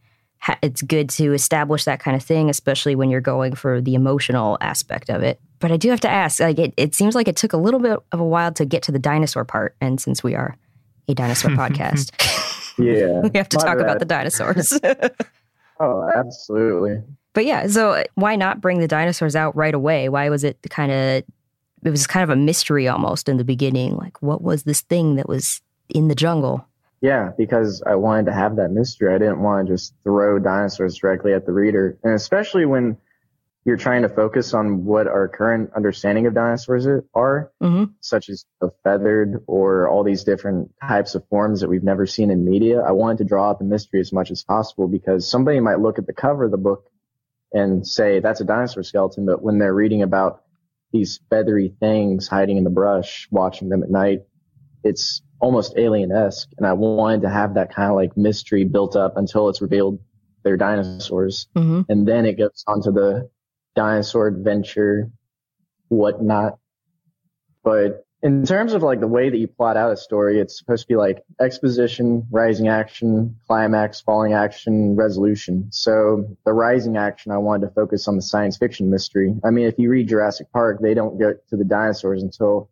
[0.63, 4.59] It's good to establish that kind of thing, especially when you're going for the emotional
[4.61, 5.41] aspect of it.
[5.59, 7.81] But I do have to ask, like it, it seems like it took a little
[7.81, 9.75] bit of a while to get to the dinosaur part.
[9.81, 10.59] And since we are
[11.09, 12.13] a dinosaur podcast,
[12.79, 13.21] Yeah.
[13.33, 14.79] we have to My talk about the dinosaurs.
[15.81, 17.03] Oh, absolutely.
[17.33, 20.09] But yeah, so why not bring the dinosaurs out right away?
[20.09, 21.25] Why was it kind of
[21.85, 23.97] it was kind of a mystery almost in the beginning.
[23.97, 26.65] Like what was this thing that was in the jungle?
[27.01, 29.13] Yeah, because I wanted to have that mystery.
[29.15, 31.99] I didn't want to just throw dinosaurs directly at the reader.
[32.03, 32.97] And especially when
[33.65, 37.95] you're trying to focus on what our current understanding of dinosaurs are, Mhm.
[38.01, 42.31] such as the feathered or all these different types of forms that we've never seen
[42.31, 42.83] in media.
[42.83, 45.99] I wanted to draw out the mystery as much as possible because somebody might look
[45.99, 46.85] at the cover of the book
[47.55, 50.43] and say that's a dinosaur skeleton, but when they're reading about
[50.93, 54.25] these feathery things hiding in the brush, watching them at night,
[54.83, 56.51] it's almost alien-esque.
[56.59, 60.01] And I wanted to have that kind of like mystery built up until it's revealed
[60.43, 61.49] they're dinosaurs.
[61.57, 61.81] Mm-hmm.
[61.89, 63.31] And then it goes on to the
[63.75, 65.11] dinosaur adventure,
[65.89, 66.59] whatnot.
[67.63, 70.85] But in terms of like the way that you plot out a story, it's supposed
[70.85, 75.69] to be like exposition, rising action, climax, falling action, resolution.
[75.71, 79.35] So the rising action, I wanted to focus on the science fiction mystery.
[79.45, 82.71] I mean, if you read Jurassic Park, they don't get to the dinosaurs until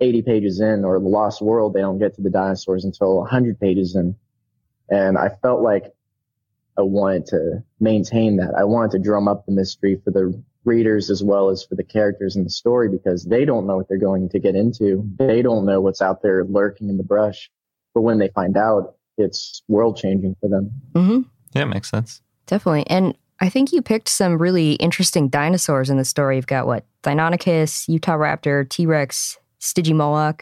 [0.00, 3.58] 80 pages in, or The Lost World, they don't get to the dinosaurs until 100
[3.58, 4.16] pages in.
[4.90, 5.94] And I felt like
[6.78, 8.54] I wanted to maintain that.
[8.58, 11.84] I wanted to drum up the mystery for the readers as well as for the
[11.84, 15.08] characters in the story because they don't know what they're going to get into.
[15.18, 17.50] They don't know what's out there lurking in the brush.
[17.94, 20.70] But when they find out, it's world changing for them.
[20.92, 21.20] Mm-hmm.
[21.52, 22.20] Yeah, makes sense.
[22.46, 22.86] Definitely.
[22.88, 26.36] And I think you picked some really interesting dinosaurs in the story.
[26.36, 26.84] You've got what?
[27.02, 30.40] Deinonychus, Utahraptor, T Rex, Stygimoloch.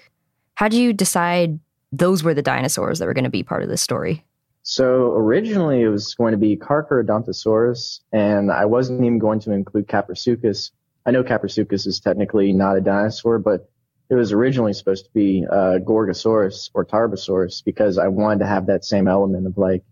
[0.54, 1.58] How did you decide
[1.90, 4.24] those were the dinosaurs that were going to be part of the story?
[4.62, 9.88] So originally it was going to be Carcharodontosaurus, and I wasn't even going to include
[9.88, 10.70] Kaprosuchus.
[11.04, 13.68] I know Kaprosuchus is technically not a dinosaur, but
[14.08, 18.66] it was originally supposed to be uh, Gorgosaurus or Tarbosaurus because I wanted to have
[18.66, 19.82] that same element of like,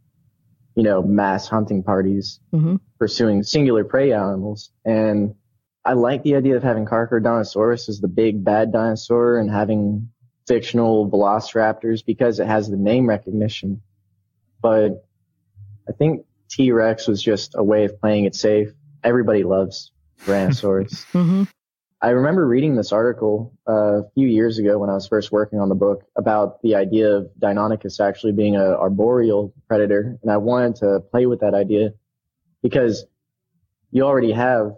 [0.76, 2.76] you know, mass hunting parties mm-hmm.
[2.98, 4.70] pursuing singular prey animals.
[4.84, 5.34] And
[5.84, 10.10] I like the idea of having Carcharodontosaurus as the big bad dinosaur and having
[10.46, 13.80] fictional velociraptors because it has the name recognition
[14.62, 15.04] but
[15.88, 18.70] I think T Rex was just a way of playing it safe.
[19.02, 19.92] Everybody loves
[20.24, 21.06] Tyrannosaurus.
[21.12, 21.44] mm-hmm.
[22.02, 25.61] I remember reading this article uh, a few years ago when I was first working
[25.61, 30.38] on the book about the idea of Deinonychus actually being a arboreal predator, and I
[30.38, 31.90] wanted to play with that idea
[32.62, 33.04] because
[33.90, 34.76] you already have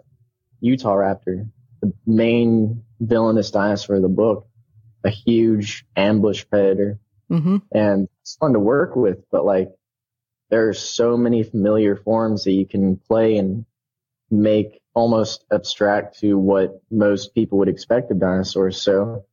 [0.59, 1.49] Utah Raptor,
[1.81, 4.47] the main villainous dinosaur of the book,
[5.05, 6.99] a huge ambush predator
[7.33, 7.57] Mm-hmm.
[7.71, 9.69] And it's fun to work with, but like
[10.49, 13.65] there's so many familiar forms that you can play and
[14.31, 18.81] make almost abstract to what most people would expect of dinosaurs.
[18.81, 19.25] So,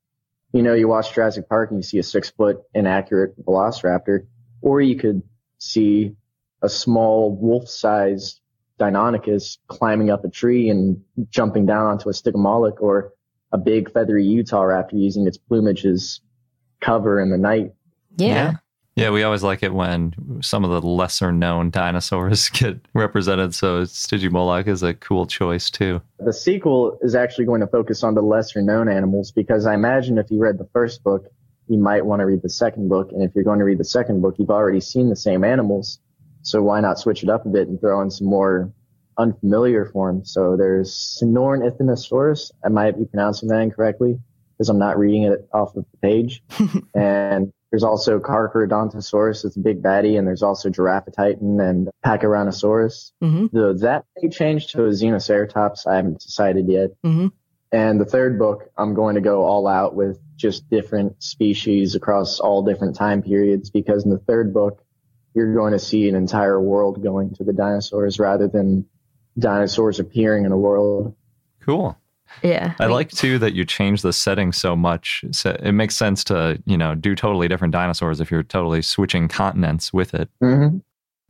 [0.53, 4.27] you know, you watch Jurassic Park and you see a six foot inaccurate velociraptor,
[4.61, 5.23] or you could
[5.59, 6.17] see
[6.61, 8.41] a small wolf sized
[8.81, 13.13] Deinonychus climbing up a tree and jumping down onto a Stygimoloch or
[13.53, 16.21] a big feathery Utah raptor using its plumage as
[16.81, 17.73] cover in the night.
[18.17, 18.55] Yeah.
[18.97, 19.11] Yeah.
[19.11, 23.55] we always like it when some of the lesser known dinosaurs get represented.
[23.55, 26.01] So Stygimoloch is a cool choice too.
[26.19, 30.19] The sequel is actually going to focus on the lesser known animals because I imagine
[30.19, 31.27] if you read the first book,
[31.69, 33.13] you might want to read the second book.
[33.13, 36.01] And if you're going to read the second book, you've already seen the same animals.
[36.43, 38.73] So why not switch it up a bit and throw in some more
[39.19, 40.33] unfamiliar forms?
[40.33, 42.51] So there's Sinornithosaurus.
[42.65, 44.19] I might be pronouncing that incorrectly
[44.57, 46.43] because I'm not reading it off of the page.
[46.95, 53.13] and there's also Carcharodontosaurus, it's a big baddie, and there's also Giraffatitan and Pachyrhinosaurus.
[53.23, 53.57] Mm-hmm.
[53.57, 55.87] The, that may change to a Xenoceratops.
[55.87, 56.91] I haven't decided yet.
[57.05, 57.29] Mm-hmm.
[57.73, 62.41] And the third book, I'm going to go all out with just different species across
[62.41, 64.85] all different time periods because in the third book,
[65.35, 68.87] you're going to see an entire world going to the dinosaurs rather than
[69.39, 71.15] dinosaurs appearing in a world.
[71.61, 71.97] Cool.
[72.43, 72.75] Yeah.
[72.79, 75.25] I like too that you change the setting so much.
[75.31, 79.29] So it makes sense to, you know, do totally different dinosaurs if you're totally switching
[79.29, 80.29] continents with it.
[80.43, 80.79] Mm-hmm.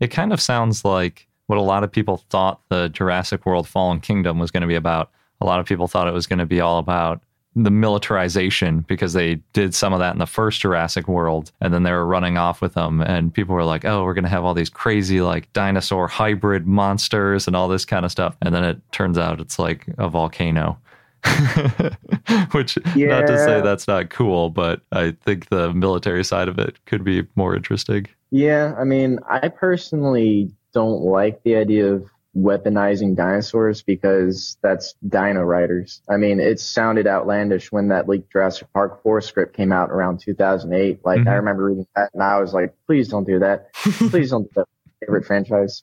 [0.00, 4.00] It kind of sounds like what a lot of people thought the Jurassic World Fallen
[4.00, 5.10] Kingdom was going to be about.
[5.40, 7.22] A lot of people thought it was going to be all about
[7.56, 11.82] the militarization because they did some of that in the first Jurassic World and then
[11.82, 14.44] they were running off with them and people were like, "Oh, we're going to have
[14.44, 18.62] all these crazy like dinosaur hybrid monsters and all this kind of stuff." And then
[18.62, 20.78] it turns out it's like a volcano.
[22.52, 23.20] Which Yeah.
[23.20, 27.04] not to say that's not cool, but I think the military side of it could
[27.04, 28.06] be more interesting.
[28.30, 35.42] Yeah, I mean, I personally don't like the idea of weaponizing dinosaurs because that's dino
[35.42, 36.00] riders.
[36.08, 40.20] I mean, it sounded outlandish when that leaked Jurassic Park 4 script came out around
[40.20, 41.00] 2008.
[41.04, 41.28] Like, Mhm.
[41.28, 43.72] I remember reading that and I was like, please don't do that.
[43.74, 44.66] Please don't do that.
[45.00, 45.82] Favorite franchise.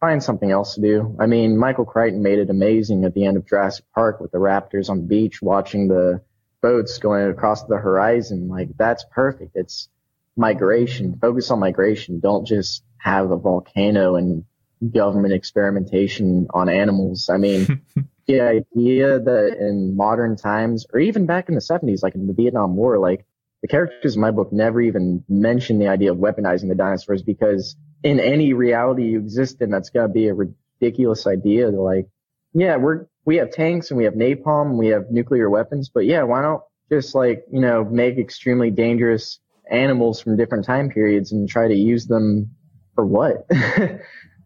[0.00, 1.16] Find something else to do.
[1.20, 4.38] I mean, Michael Crichton made it amazing at the end of Jurassic Park with the
[4.38, 6.22] raptors on the beach watching the
[6.62, 8.48] boats going across the horizon.
[8.48, 9.52] Like, that's perfect.
[9.54, 9.88] It's
[10.36, 11.18] migration.
[11.20, 12.20] Focus on migration.
[12.20, 14.44] Don't just have a volcano and
[14.90, 17.28] government experimentation on animals.
[17.28, 17.82] I mean,
[18.26, 22.32] the idea that in modern times, or even back in the 70s, like in the
[22.32, 23.26] Vietnam War, like
[23.62, 27.76] the characters in my book never even mention the idea of weaponizing the dinosaurs because
[28.02, 32.06] in any reality you exist in, that's got to be a ridiculous idea to like,
[32.52, 36.04] yeah, we're, we have tanks and we have napalm, and we have nuclear weapons, but
[36.06, 39.38] yeah, why don't just like, you know, make extremely dangerous
[39.70, 42.50] animals from different time periods and try to use them
[42.94, 43.46] for what?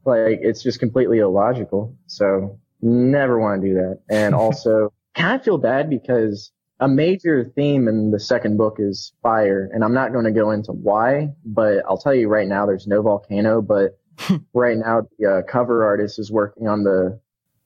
[0.04, 1.96] like, it's just completely illogical.
[2.06, 4.00] So never want to do that.
[4.10, 9.12] And also kind of feel bad because a major theme in the second book is
[9.22, 12.66] fire, and I'm not going to go into why, but I'll tell you right now,
[12.66, 13.62] there's no volcano.
[13.62, 13.98] But
[14.54, 17.18] right now, the uh, cover artist is working on the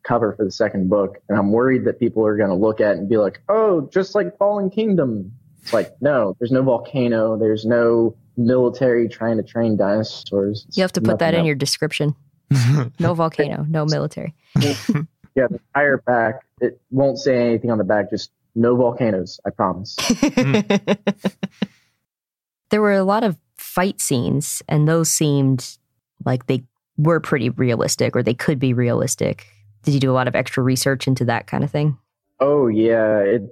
[0.02, 2.96] cover for the second book, and I'm worried that people are going to look at
[2.96, 5.32] it and be like, "Oh, just like Fallen Kingdom."
[5.62, 10.64] It's like, no, there's no volcano, there's no military trying to train dinosaurs.
[10.68, 11.46] It's You have to put that in else.
[11.46, 12.14] your description.
[12.98, 14.34] No volcano, no military.
[15.34, 16.40] Yeah, the entire back.
[16.61, 18.11] It won't say anything on the back.
[18.11, 19.40] Just no volcanoes.
[19.46, 19.96] I promise.
[22.70, 25.78] there were a lot of fight scenes, and those seemed
[26.24, 26.64] like they
[26.96, 29.46] were pretty realistic, or they could be realistic.
[29.84, 31.96] Did you do a lot of extra research into that kind of thing?
[32.40, 33.42] Oh yeah, it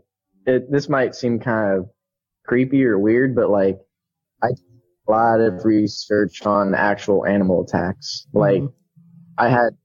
[0.44, 0.70] it.
[0.70, 1.88] This might seem kind of
[2.44, 3.78] creepy or weird, but like
[4.42, 4.58] I did
[5.08, 8.26] a lot of research on actual animal attacks.
[8.28, 8.38] Mm-hmm.
[8.38, 8.62] Like
[9.38, 9.76] I had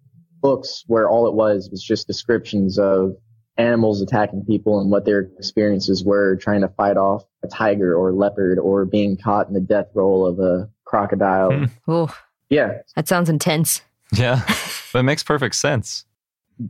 [0.41, 3.15] books where all it was was just descriptions of
[3.61, 8.11] animals attacking people and what their experiences were trying to fight off a tiger or
[8.13, 11.51] leopard or being caught in the death roll of a crocodile.
[11.51, 11.65] Hmm.
[11.87, 12.15] Oh,
[12.49, 13.81] Yeah, that sounds intense.
[14.13, 14.41] Yeah,
[14.93, 16.05] but it makes perfect sense.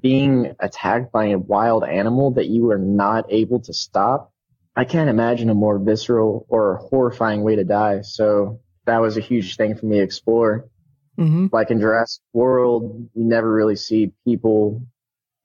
[0.02, 4.32] being attacked by a wild animal that you are not able to stop,
[4.76, 8.02] I can't imagine a more visceral or horrifying way to die.
[8.02, 10.70] So that was a huge thing for me to explore.
[11.18, 14.82] hmm Like in Jurassic World, you never really see people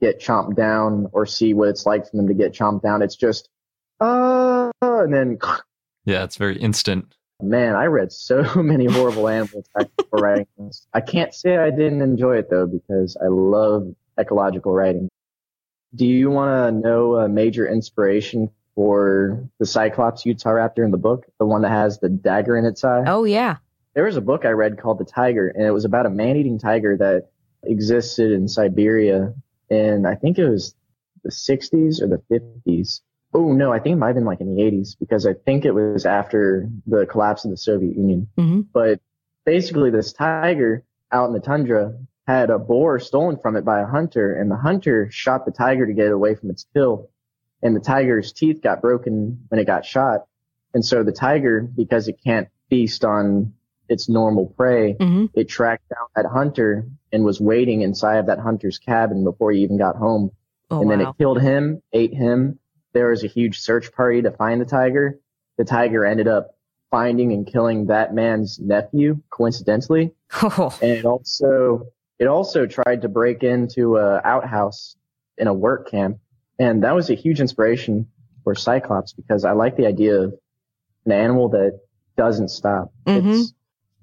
[0.01, 3.03] get chomped down or see what it's like for them to get chomped down.
[3.03, 3.49] It's just,
[4.01, 5.39] uh, and then,
[6.05, 7.17] Yeah, it's very instant.
[7.43, 10.87] man, I read so many horrible animal attacks before writing this.
[10.95, 15.09] I can't say I didn't enjoy it though, because I love ecological writing.
[15.95, 16.51] Do you want
[16.83, 21.25] to know a major inspiration for the Cyclops Utah Raptor in the book?
[21.39, 23.05] The one that has the dagger in its eye?
[23.07, 23.57] Oh yeah.
[23.95, 26.37] There was a book I read called The Tiger, and it was about a man
[26.37, 27.31] eating tiger that
[27.63, 29.33] existed in Siberia
[29.71, 30.75] in, I think it was
[31.23, 33.01] the 60s or the 50s.
[33.35, 35.65] Oh, no, I think it might have been like in the 80s because I think
[35.65, 38.29] it was after the collapse of the Soviet Union.
[38.37, 39.01] hmm But
[39.45, 43.87] basically, this tiger out in the tundra had a boar stolen from it by a
[43.87, 47.11] hunter, and the hunter shot the tiger to get it away from its kill.
[47.63, 50.27] And the tiger's teeth got broken when it got shot.
[50.75, 53.55] And so the tiger, because it can't feast on
[53.89, 58.39] its normal prey, hmm it tracked down that hunter and was waiting inside of that
[58.39, 60.31] hunter's cabin before he even got home.
[60.71, 61.11] Oh and then wow.
[61.11, 62.59] it killed him, ate him.
[62.93, 65.21] There was a huge search party to find the tiger.
[65.59, 66.57] The tiger ended up
[66.91, 70.13] finding and killing that man's nephew, coincidentally.
[70.43, 70.77] Oh.
[70.83, 71.87] And it also,
[72.19, 74.97] it also tried to break into a outhouse
[75.39, 76.19] in a work camp.
[76.59, 78.09] And that was a huge inspiration
[78.45, 80.35] for Cyclops because I like the idea of
[81.05, 81.81] an animal that
[82.17, 82.93] doesn't stop.
[83.07, 83.41] Mhm.
[83.41, 83.53] It's,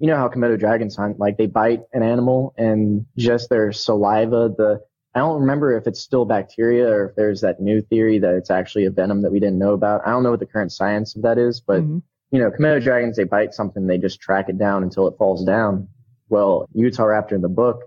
[0.03, 4.49] you know how Komodo dragons hunt, like they bite an animal and just their saliva,
[4.49, 4.81] the,
[5.15, 8.51] I don't remember if it's still bacteria or if there's that new theory that it's
[8.51, 10.01] actually a venom that we didn't know about.
[10.05, 12.01] I don't know what the current science of that is, but Mhm.
[12.31, 15.45] you know, Komodo dragons, they bite something, they just track it down until it falls
[15.45, 15.87] down.
[16.27, 17.83] Well, Utah Raptor in the book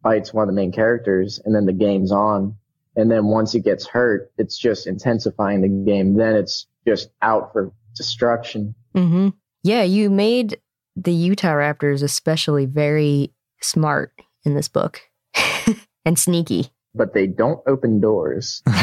[0.00, 2.54] bites one of the main characters and then the game's on.
[2.94, 6.14] And then once it gets hurt, it's just intensifying the game.
[6.14, 8.76] Then it's just out for destruction.
[8.94, 9.30] hmm
[9.64, 10.60] Yeah, you made
[11.04, 14.12] the Utah Raptors especially very smart
[14.44, 15.00] in this book
[16.04, 16.70] and sneaky.
[16.94, 18.62] But they don't open doors.
[18.66, 18.80] That's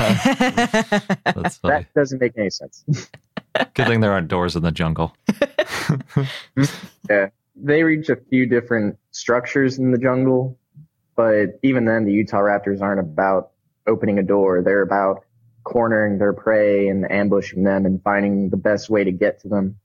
[1.57, 1.59] funny.
[1.63, 2.85] That doesn't make any sense.
[3.73, 5.15] Good thing there aren't doors in the jungle.
[7.09, 7.29] Yeah.
[7.57, 10.57] They reach a few different structures in the jungle,
[11.15, 13.51] but even then, the Utah Raptors aren't about
[13.87, 14.61] opening a door.
[14.61, 15.23] They're about
[15.63, 19.77] cornering their prey and ambushing them and finding the best way to get to them.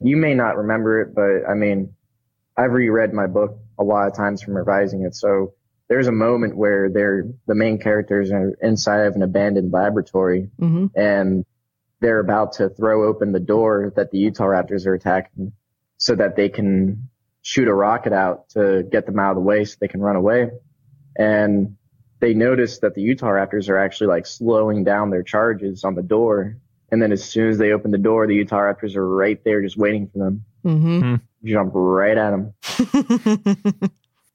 [0.00, 1.94] You may not remember it, but I mean,
[2.56, 5.14] I've reread my book a lot of times from revising it.
[5.14, 5.54] So
[5.88, 10.86] there's a moment where they're, the main characters are inside of an abandoned laboratory hmm
[10.94, 11.44] and
[12.00, 15.52] they're about to throw open the door that the Utah Raptors are attacking
[15.96, 17.08] so that they can
[17.42, 20.14] shoot a rocket out to get them out of the way so they can run
[20.16, 20.50] away.
[21.16, 21.76] And
[22.20, 26.02] they notice that the Utah Raptors are actually like slowing down their charges on the
[26.02, 26.58] door.
[26.90, 29.62] And then as soon as they open the door, the Utah Raptors are right there
[29.62, 30.44] just waiting for them.
[30.62, 31.14] hmm
[31.44, 32.54] Jump right at them.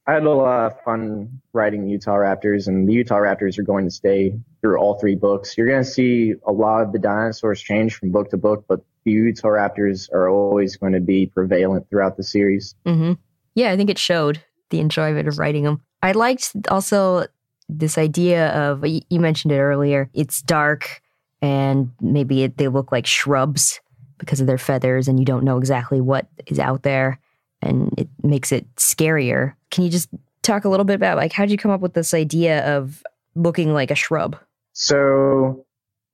[0.05, 3.63] I had a lot of fun writing the Utah Raptors, and the Utah Raptors are
[3.63, 5.57] going to stay through all three books.
[5.57, 8.81] You're going to see a lot of the dinosaurs change from book to book, but
[9.05, 12.75] the Utah Raptors are always going to be prevalent throughout the series.
[12.85, 13.13] hmm
[13.55, 15.81] Yeah, I think it showed the enjoyment of writing them.
[16.01, 17.27] I liked also
[17.69, 20.09] this idea of you mentioned it earlier.
[20.13, 21.01] It's dark
[21.43, 23.81] and maybe it, they look like shrubs
[24.17, 27.19] because of their feathers, and you don't know exactly what is out there,
[27.61, 29.53] and it makes it scarier.
[29.69, 30.07] Can you just
[30.41, 33.03] talk a little bit about like how did you come up with this idea of
[33.35, 34.37] looking like a shrub?
[34.71, 35.65] So,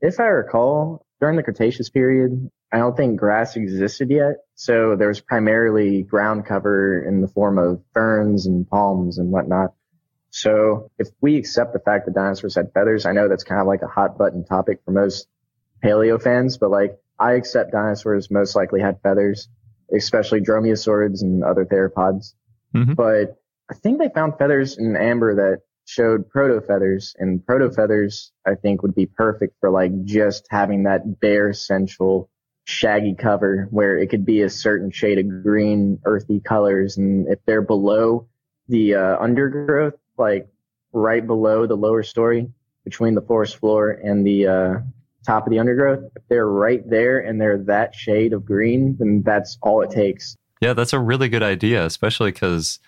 [0.02, 4.38] if I recall, during the Cretaceous period, I don't think grass existed yet.
[4.56, 9.74] So there was primarily ground cover in the form of ferns and palms and whatnot.
[10.32, 13.68] So if we accept the fact that dinosaurs had feathers, I know that's kind of
[13.68, 15.28] like a hot button topic for most
[15.84, 19.50] paleo fans, but like I accept dinosaurs most likely had feathers,
[19.96, 22.34] especially dromaeosaurids and other theropods.
[22.76, 22.94] Mm-hmm.
[22.94, 23.38] But
[23.70, 28.54] I think they found feathers in amber that showed proto feathers and proto feathers I
[28.54, 32.30] think would be perfect for like just having that bare central
[32.66, 37.40] shaggy cover where it could be a certain shade of green earthy colors and if
[37.48, 38.28] they're below
[38.68, 40.48] the uh, undergrowth like
[40.94, 42.48] right below the lower story
[42.84, 44.74] between the forest floor and the uh,
[45.26, 49.22] top of the undergrowth if they're right there and they're that shade of green then
[49.24, 52.80] that's all it takes yeah that's a really good idea especially because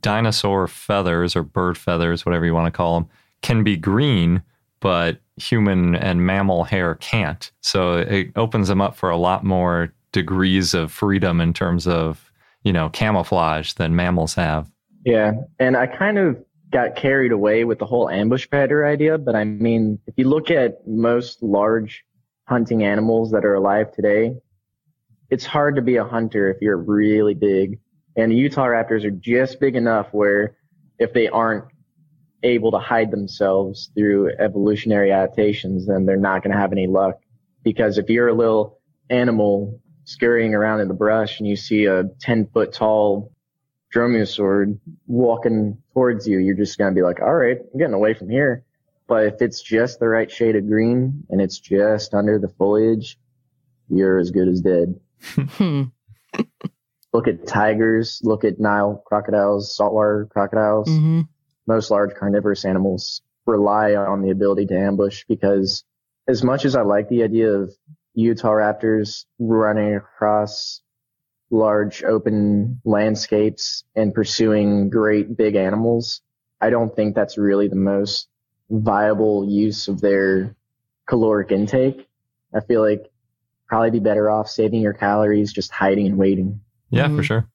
[0.00, 3.08] dinosaur feathers or bird feathers, whatever you want to call them,
[3.42, 4.42] can be green,
[4.80, 7.50] but human and mammal hair can't.
[7.60, 12.30] So it opens them up for a lot more degrees of freedom in terms of,
[12.62, 14.70] you know, camouflage than mammals have.
[15.04, 15.32] Yeah.
[15.58, 16.36] And I kind of
[16.70, 20.50] got carried away with the whole ambush predator idea, but I mean, if you look
[20.50, 22.04] at most large
[22.44, 24.34] hunting animals that are alive today,
[25.30, 27.78] it's hard to be a hunter if you're really big.
[28.16, 30.56] And the Utahraptors are just big enough where
[30.98, 31.64] if they aren't
[32.42, 37.16] able to hide themselves through evolutionary adaptations, then they're not going to have any luck.
[37.62, 42.04] Because if you're a little animal scurrying around in the brush and you see a
[42.20, 43.32] 10 foot tall
[43.94, 48.14] dromaeosaur walking towards you, you're just going to be like, all right, I'm getting away
[48.14, 48.64] from here.
[49.08, 53.18] But if it's just the right shade of green and it's just under the foliage,
[53.88, 55.00] you're as good as dead.
[55.34, 55.82] Hmm
[57.12, 60.88] look at tigers, look at Nile crocodiles, saltwater crocodiles.
[60.88, 61.22] Mm-hmm.
[61.66, 65.84] Most large carnivorous animals rely on the ability to ambush because
[66.28, 67.74] as much as I like the idea of
[68.14, 70.82] Utah raptors running across
[71.50, 76.22] large open landscapes and pursuing great big animals,
[76.60, 78.28] I don't think that's really the most
[78.70, 80.54] viable use of their
[81.06, 82.08] caloric intake.
[82.54, 83.10] I feel like
[83.66, 86.60] probably be better off saving your calories just hiding and waiting.
[86.90, 87.16] Yeah, mm-hmm.
[87.16, 87.48] for sure.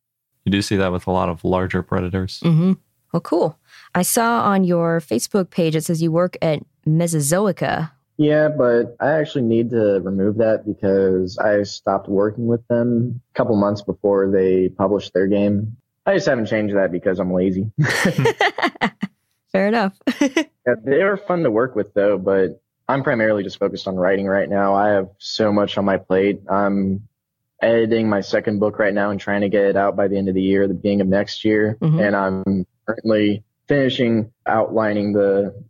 [0.46, 2.40] You do see that with a lot of larger predators.
[2.42, 2.74] Mm-hmm.
[3.12, 3.60] Well, cool.
[3.94, 7.92] I saw on your Facebook page it says you work at Mesozoica.
[8.18, 13.38] Yeah, but I actually need to remove that because I stopped working with them a
[13.38, 15.78] couple months before they published their game.
[16.06, 17.72] I just haven't changed that because I'm lazy.
[19.52, 19.98] Fair enough.
[20.22, 24.28] yeah, they are fun to work with though, but I'm primarily just focused on writing
[24.28, 24.76] right now.
[24.76, 26.42] I have so much on my plate.
[26.50, 27.08] I'm
[27.62, 30.30] editing my second book right now and trying to get it out by the end
[30.30, 31.78] of the year, the beginning of next year.
[31.82, 32.00] Mm-hmm.
[32.00, 35.64] And I'm currently finishing outlining the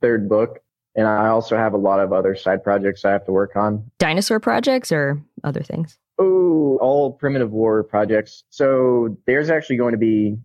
[0.00, 0.61] third book.
[0.94, 3.90] And I also have a lot of other side projects I have to work on.
[3.98, 5.98] Dinosaur projects or other things?
[6.18, 8.44] Oh, all primitive war projects.
[8.50, 10.36] So there's actually going to be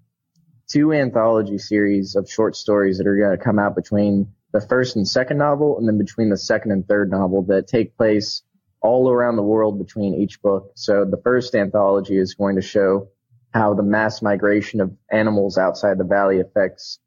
[0.68, 4.96] two anthology series of short stories that are going to come out between the first
[4.96, 8.42] and second novel and then between the second and third novel that take place
[8.82, 10.72] all around the world between each book.
[10.76, 13.10] So the first anthology is going to show
[13.54, 17.00] how the mass migration of animals outside the valley affects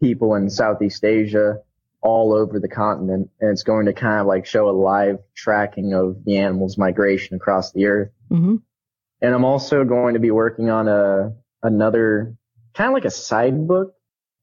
[0.00, 1.58] people in Southeast Asia
[2.06, 3.28] all over the continent.
[3.40, 7.34] And it's going to kind of like show a live tracking of the animals migration
[7.34, 8.10] across the earth.
[8.30, 8.56] Mm-hmm.
[9.22, 11.32] And I'm also going to be working on a,
[11.64, 12.36] another
[12.74, 13.94] kind of like a side book.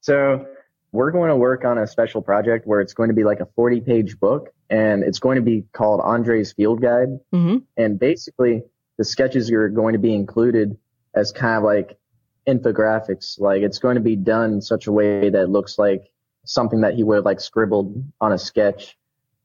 [0.01, 0.45] So
[0.91, 3.47] we're going to work on a special project where it's going to be like a
[3.55, 7.19] 40 page book and it's going to be called Andre's Field Guide.
[7.33, 7.57] Mm-hmm.
[7.77, 8.63] And basically,
[8.97, 10.77] the sketches are going to be included
[11.15, 11.97] as kind of like
[12.45, 13.39] infographics.
[13.39, 16.09] Like it's going to be done in such a way that looks like
[16.45, 18.97] something that he would have like scribbled on a sketch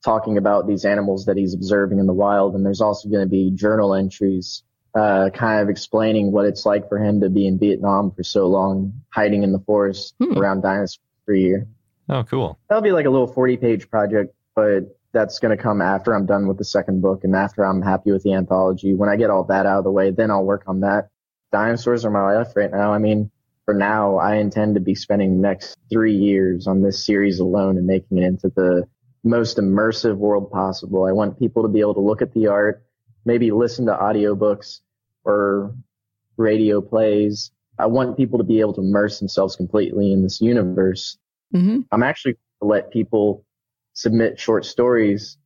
[0.04, 2.54] talking about these animals that he's observing in the wild.
[2.54, 4.62] And there's also going to be journal entries,
[4.94, 8.46] uh, kind of explaining what it's like for him to be in Vietnam for so
[8.46, 10.38] long, hiding in the forest hmm.
[10.38, 11.66] around dinosaurs per year.
[12.08, 12.58] Oh, cool.
[12.68, 16.26] That'll be like a little 40 page project, but that's going to come after I'm
[16.26, 18.94] done with the second book and after I'm happy with the anthology.
[18.94, 21.08] When I get all that out of the way, then I'll work on that.
[21.50, 22.92] Dinosaurs are my life right now.
[22.92, 23.30] I mean,
[23.68, 27.76] for now, I intend to be spending the next three years on this series alone
[27.76, 28.88] and making it into the
[29.22, 31.04] most immersive world possible.
[31.04, 32.82] I want people to be able to look at the art,
[33.26, 34.80] maybe listen to audiobooks
[35.22, 35.74] or
[36.38, 41.18] radio plays, I want people to be able to immerse themselves completely in this universe.
[41.54, 41.80] Mm-hmm.
[41.92, 43.44] I'm actually going to let people
[43.92, 45.36] submit short stories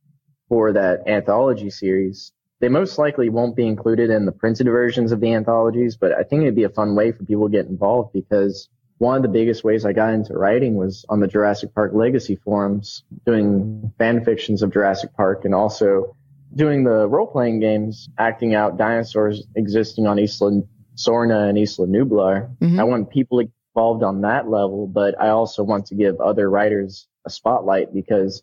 [0.47, 2.31] for that anthology series.
[2.63, 6.23] They most likely won't be included in the printed versions of the anthologies, but I
[6.23, 9.27] think it'd be a fun way for people to get involved because one of the
[9.27, 14.23] biggest ways I got into writing was on the Jurassic Park Legacy forums, doing fan
[14.23, 16.15] fictions of Jurassic Park and also
[16.55, 20.61] doing the role playing games, acting out dinosaurs existing on Isla
[20.95, 22.49] Sorna and Isla Nublar.
[22.61, 22.79] Mhm.
[22.79, 26.15] I want people to get involved on that level, but I also want to give
[26.21, 28.41] other writers a spotlight because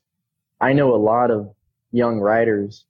[0.60, 1.54] I know a lot of
[1.90, 2.84] young writers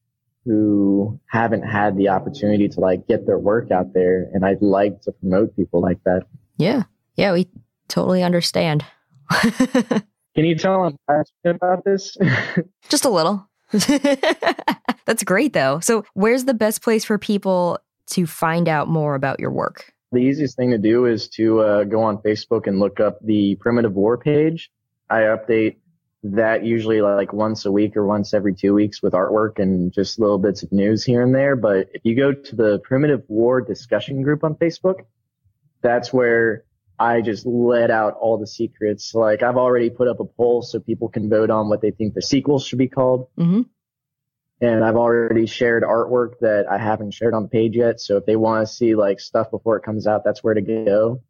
[0.44, 4.28] who haven't had the opportunity to like get their work out there.
[4.32, 6.22] And I'd like to promote people like that.
[6.56, 6.84] Yeah.
[7.16, 7.48] Yeah, we
[7.88, 8.84] totally understand.
[9.30, 12.16] Can you tell I'm passionate about this?
[12.88, 13.48] Just a little.
[15.06, 15.80] That's great though.
[15.80, 17.78] So, where's the best place for people
[18.08, 19.92] to find out more about your work?
[20.12, 23.54] the easiest thing to do is to uh, go on Facebook and look up the
[23.56, 24.70] Primitive War page.
[25.08, 25.76] I update
[26.22, 30.18] that usually like once a week or once every two weeks with artwork and just
[30.18, 31.56] little bits of news here and there.
[31.56, 35.04] But if you go to the Primitive War discussion group on Facebook,
[35.82, 36.64] that's where
[36.98, 39.14] I just let out all the secrets.
[39.14, 42.12] Like I've already put up a poll so people can vote on what they think
[42.12, 43.28] the sequels should be called.
[43.38, 43.66] Mhm.
[44.60, 47.98] And I've already shared artwork that I haven't shared on the page yet.
[47.98, 50.60] So if they want to see like stuff before it comes out, that's where to
[50.60, 51.22] go.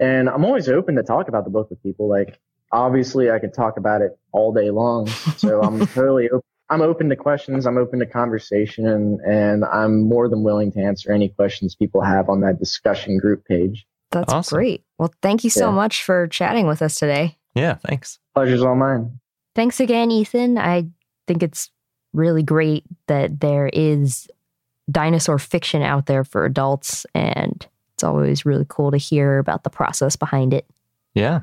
[0.00, 2.08] And I'm always open to talk about the book with people.
[2.08, 2.40] Like
[2.76, 5.06] obviously I could talk about it all day long.
[5.36, 6.42] So I'm totally open.
[6.68, 7.64] I'm open to questions.
[7.64, 12.00] I'm open to conversation and, and I'm more than willing to answer any questions people
[12.02, 13.86] have on that discussion group page.
[14.10, 14.56] That's Awesome.
[14.56, 14.84] great.
[14.98, 15.74] Well, thank you so Yeah.
[15.76, 17.38] much for chatting with us today.
[17.54, 18.18] Yeah, thanks.
[18.34, 19.20] Pleasure's all mine.
[19.54, 20.58] Thanks again, Ethan.
[20.58, 20.88] I
[21.28, 21.70] think it's
[22.12, 24.28] really great that there is
[24.90, 27.64] dinosaur fiction out there for adults, and
[27.94, 30.66] it's always really cool to hear about the process behind it.
[31.14, 31.42] Yeah.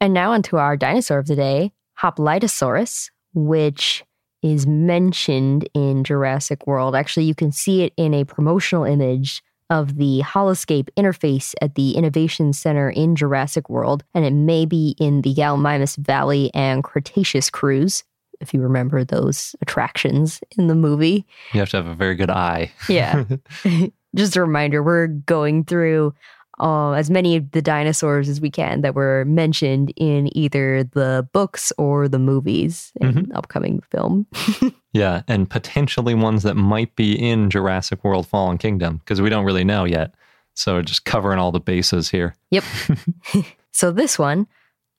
[0.00, 4.04] And now onto our dinosaur of the day, Hoplitosaurus, which
[4.42, 6.94] is mentioned in Jurassic World.
[6.94, 11.92] Actually, you can see it in a promotional image of the Holoscape interface at the
[11.92, 17.50] Innovation Center in Jurassic World, and it may be in the Gallimimus Valley and Cretaceous
[17.50, 18.04] cruise,
[18.40, 21.26] if you remember those attractions in the movie.
[21.52, 22.70] You have to have a very good eye.
[22.88, 23.24] Yeah.
[24.14, 26.14] Just a reminder, we're going through
[26.58, 31.28] uh, as many of the dinosaurs as we can that were mentioned in either the
[31.32, 34.26] books or the movies in upcoming film.
[34.92, 35.22] yeah.
[35.28, 39.64] And potentially ones that might be in Jurassic World Fallen Kingdom because we don't really
[39.64, 40.14] know yet.
[40.54, 42.34] So just covering all the bases here.
[42.50, 42.64] Yep.
[43.72, 44.46] so this one,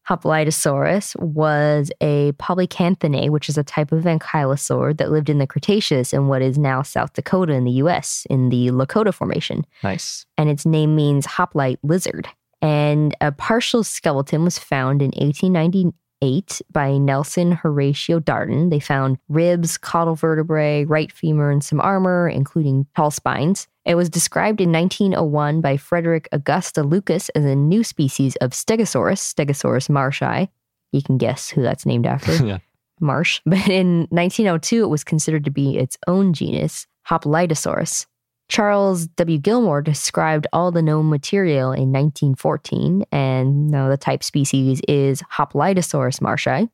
[0.10, 6.14] Hoplitosaurus, was a polacanthine, which is a type of ankylosaur that lived in the Cretaceous
[6.14, 8.26] in what is now South Dakota in the U.S.
[8.30, 9.66] in the Lakota Formation.
[9.84, 10.26] Nice.
[10.38, 12.28] and its name means hoplite lizard.
[12.62, 18.70] And a partial skeleton was found in 1898 by Nelson Horatio Darton.
[18.70, 23.68] They found ribs, caudal vertebrae, right femur, and some armor, including tall spines.
[23.88, 29.20] It was described in 1901 by Frederick Augusta Lucas as a new species of Stegosaurus,
[29.34, 30.50] Stegosaurus marshi.
[30.92, 32.36] You can guess who that's named after.
[32.46, 32.58] yeah.
[33.00, 33.40] Marsh.
[33.46, 38.08] But in 1902, it was considered to be its own genus, Hoplitosaurus.
[38.50, 39.38] Charles W.
[39.38, 46.20] Gilmore described all the known material in 1914, and now the type species is Hoplitosaurus
[46.20, 46.70] marshi.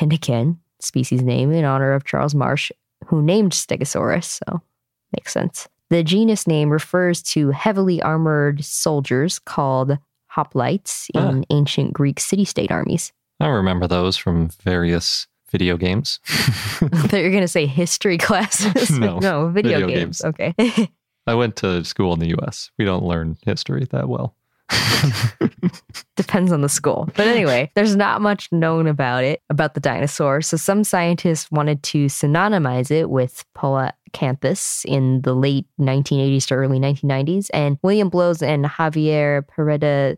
[0.00, 2.72] And again, species name in honor of Charles Marsh,
[3.06, 4.62] who named Stegosaurus, so
[5.12, 5.68] makes sense.
[5.88, 9.98] The genus name refers to heavily armored soldiers called
[10.36, 11.28] hoplites ah.
[11.28, 13.12] in ancient Greek city state armies.
[13.40, 16.20] I remember those from various video games.
[16.28, 18.90] I thought you were going to say history classes.
[18.90, 20.22] No, no, video, video games.
[20.22, 20.24] games.
[20.24, 20.90] Okay.
[21.26, 22.70] I went to school in the US.
[22.78, 24.34] We don't learn history that well.
[26.16, 27.08] Depends on the school.
[27.14, 30.40] But anyway, there's not much known about it, about the dinosaur.
[30.42, 33.44] So some scientists wanted to synonymize it with
[34.12, 37.50] Polacanthus in the late 1980s to early 1990s.
[37.52, 40.16] And William Blows and Javier Pereda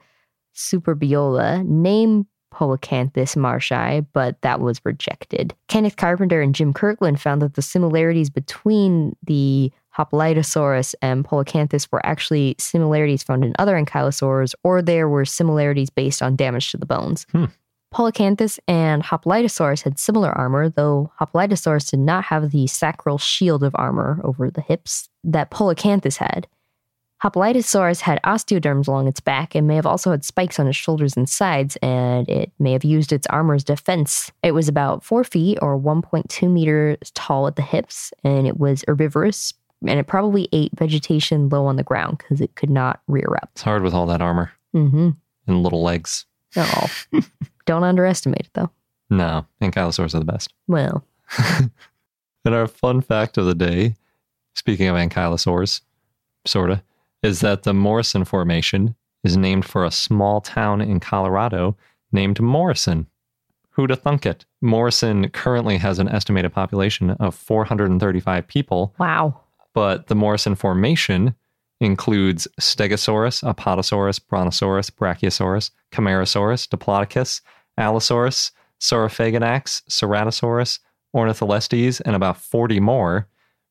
[0.54, 5.54] Suberbiola named Polacanthus marshi, but that was rejected.
[5.68, 12.04] Kenneth Carpenter and Jim Kirkland found that the similarities between the Hoplitosaurus and Polacanthus were
[12.06, 16.86] actually similarities found in other ankylosaurs, or there were similarities based on damage to the
[16.86, 17.26] bones.
[17.32, 17.46] Hmm.
[17.94, 23.74] Polacanthus and Hoplitosaurus had similar armor, though Hoplitosaurus did not have the sacral shield of
[23.76, 26.46] armor over the hips that Polacanthus had.
[27.22, 31.16] Hoplitosaurus had osteoderms along its back and may have also had spikes on its shoulders
[31.16, 34.30] and sides, and it may have used its armor as defense.
[34.42, 38.84] It was about 4 feet or 1.2 meters tall at the hips, and it was
[38.86, 39.52] herbivorous,
[39.84, 43.48] and it probably ate vegetation low on the ground because it could not rear up.
[43.54, 45.10] It's hard with all that armor Mm-hmm.
[45.48, 46.26] and little legs.
[46.54, 46.86] Oh.
[47.68, 48.70] Don't underestimate it, though.
[49.10, 50.52] No, ankylosaurs are the best.
[50.66, 51.04] Well,
[52.48, 53.94] And our fun fact of the day,
[54.54, 55.82] speaking of ankylosaurs,
[56.46, 56.80] sort of,
[57.22, 61.76] is that the Morrison Formation is named for a small town in Colorado
[62.10, 63.06] named Morrison.
[63.76, 64.46] Who'da thunk it?
[64.62, 69.38] Morrison currently has an estimated population of 435 people, wow.
[69.74, 71.34] but the Morrison Formation
[71.80, 77.42] includes Stegosaurus, Apatosaurus, Brontosaurus, Brachiosaurus, Camarasaurus, Diplodocus,
[77.78, 80.78] Allosaurus, Saurophaganax, Ceratosaurus,
[81.14, 83.26] Ornitholestes, and about 40 more,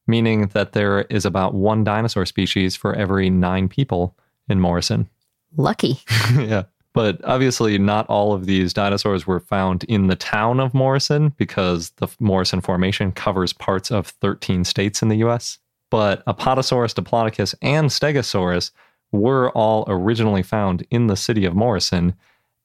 [0.08, 4.16] meaning that there is about one dinosaur species for every nine people
[4.50, 5.10] in Morrison.
[5.56, 6.00] Lucky.
[6.36, 6.64] yeah.
[6.94, 11.92] But obviously, not all of these dinosaurs were found in the town of Morrison because
[11.98, 15.60] the Morrison Formation covers parts of 13 states in the US.
[15.92, 18.72] But Apatosaurus, Diplodocus, and Stegosaurus
[19.12, 22.16] were all originally found in the city of Morrison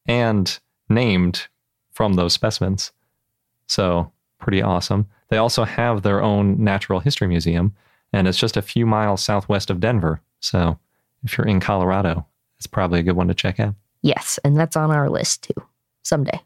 [0.07, 0.59] and
[0.95, 1.49] named
[1.93, 2.93] from those specimens.
[3.67, 5.07] So, pretty awesome.
[5.29, 7.75] They also have their own natural history museum,
[8.13, 10.21] and it's just a few miles southwest of Denver.
[10.41, 10.79] So,
[11.25, 12.27] if you're in Colorado,
[12.59, 13.75] it's probably a good one to check out.
[14.03, 15.63] Yes, and that's on our list too.
[16.03, 16.41] Someday.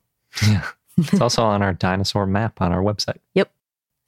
[0.47, 0.67] Yeah.
[0.99, 3.19] It's also on our dinosaur map on our website.
[3.35, 3.51] Yep.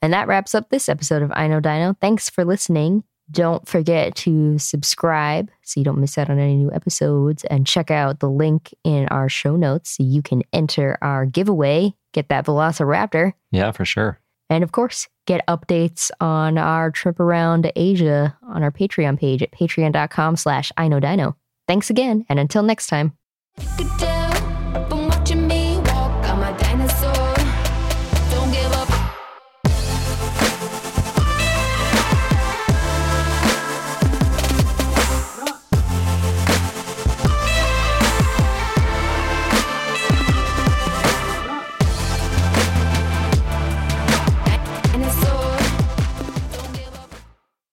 [0.01, 1.95] And that wraps up this episode of I Know Dino.
[1.99, 3.03] Thanks for listening.
[3.31, 7.91] Don't forget to subscribe so you don't miss out on any new episodes and check
[7.91, 12.45] out the link in our show notes so you can enter our giveaway, get that
[12.45, 14.19] Velociraptor, Yeah, for sure.
[14.49, 19.51] and of course, get updates on our trip around Asia on our Patreon page at
[19.51, 21.35] patreon.com slash I Know Dino.
[21.67, 23.13] Thanks again, and until next time.
[23.77, 24.18] Good day.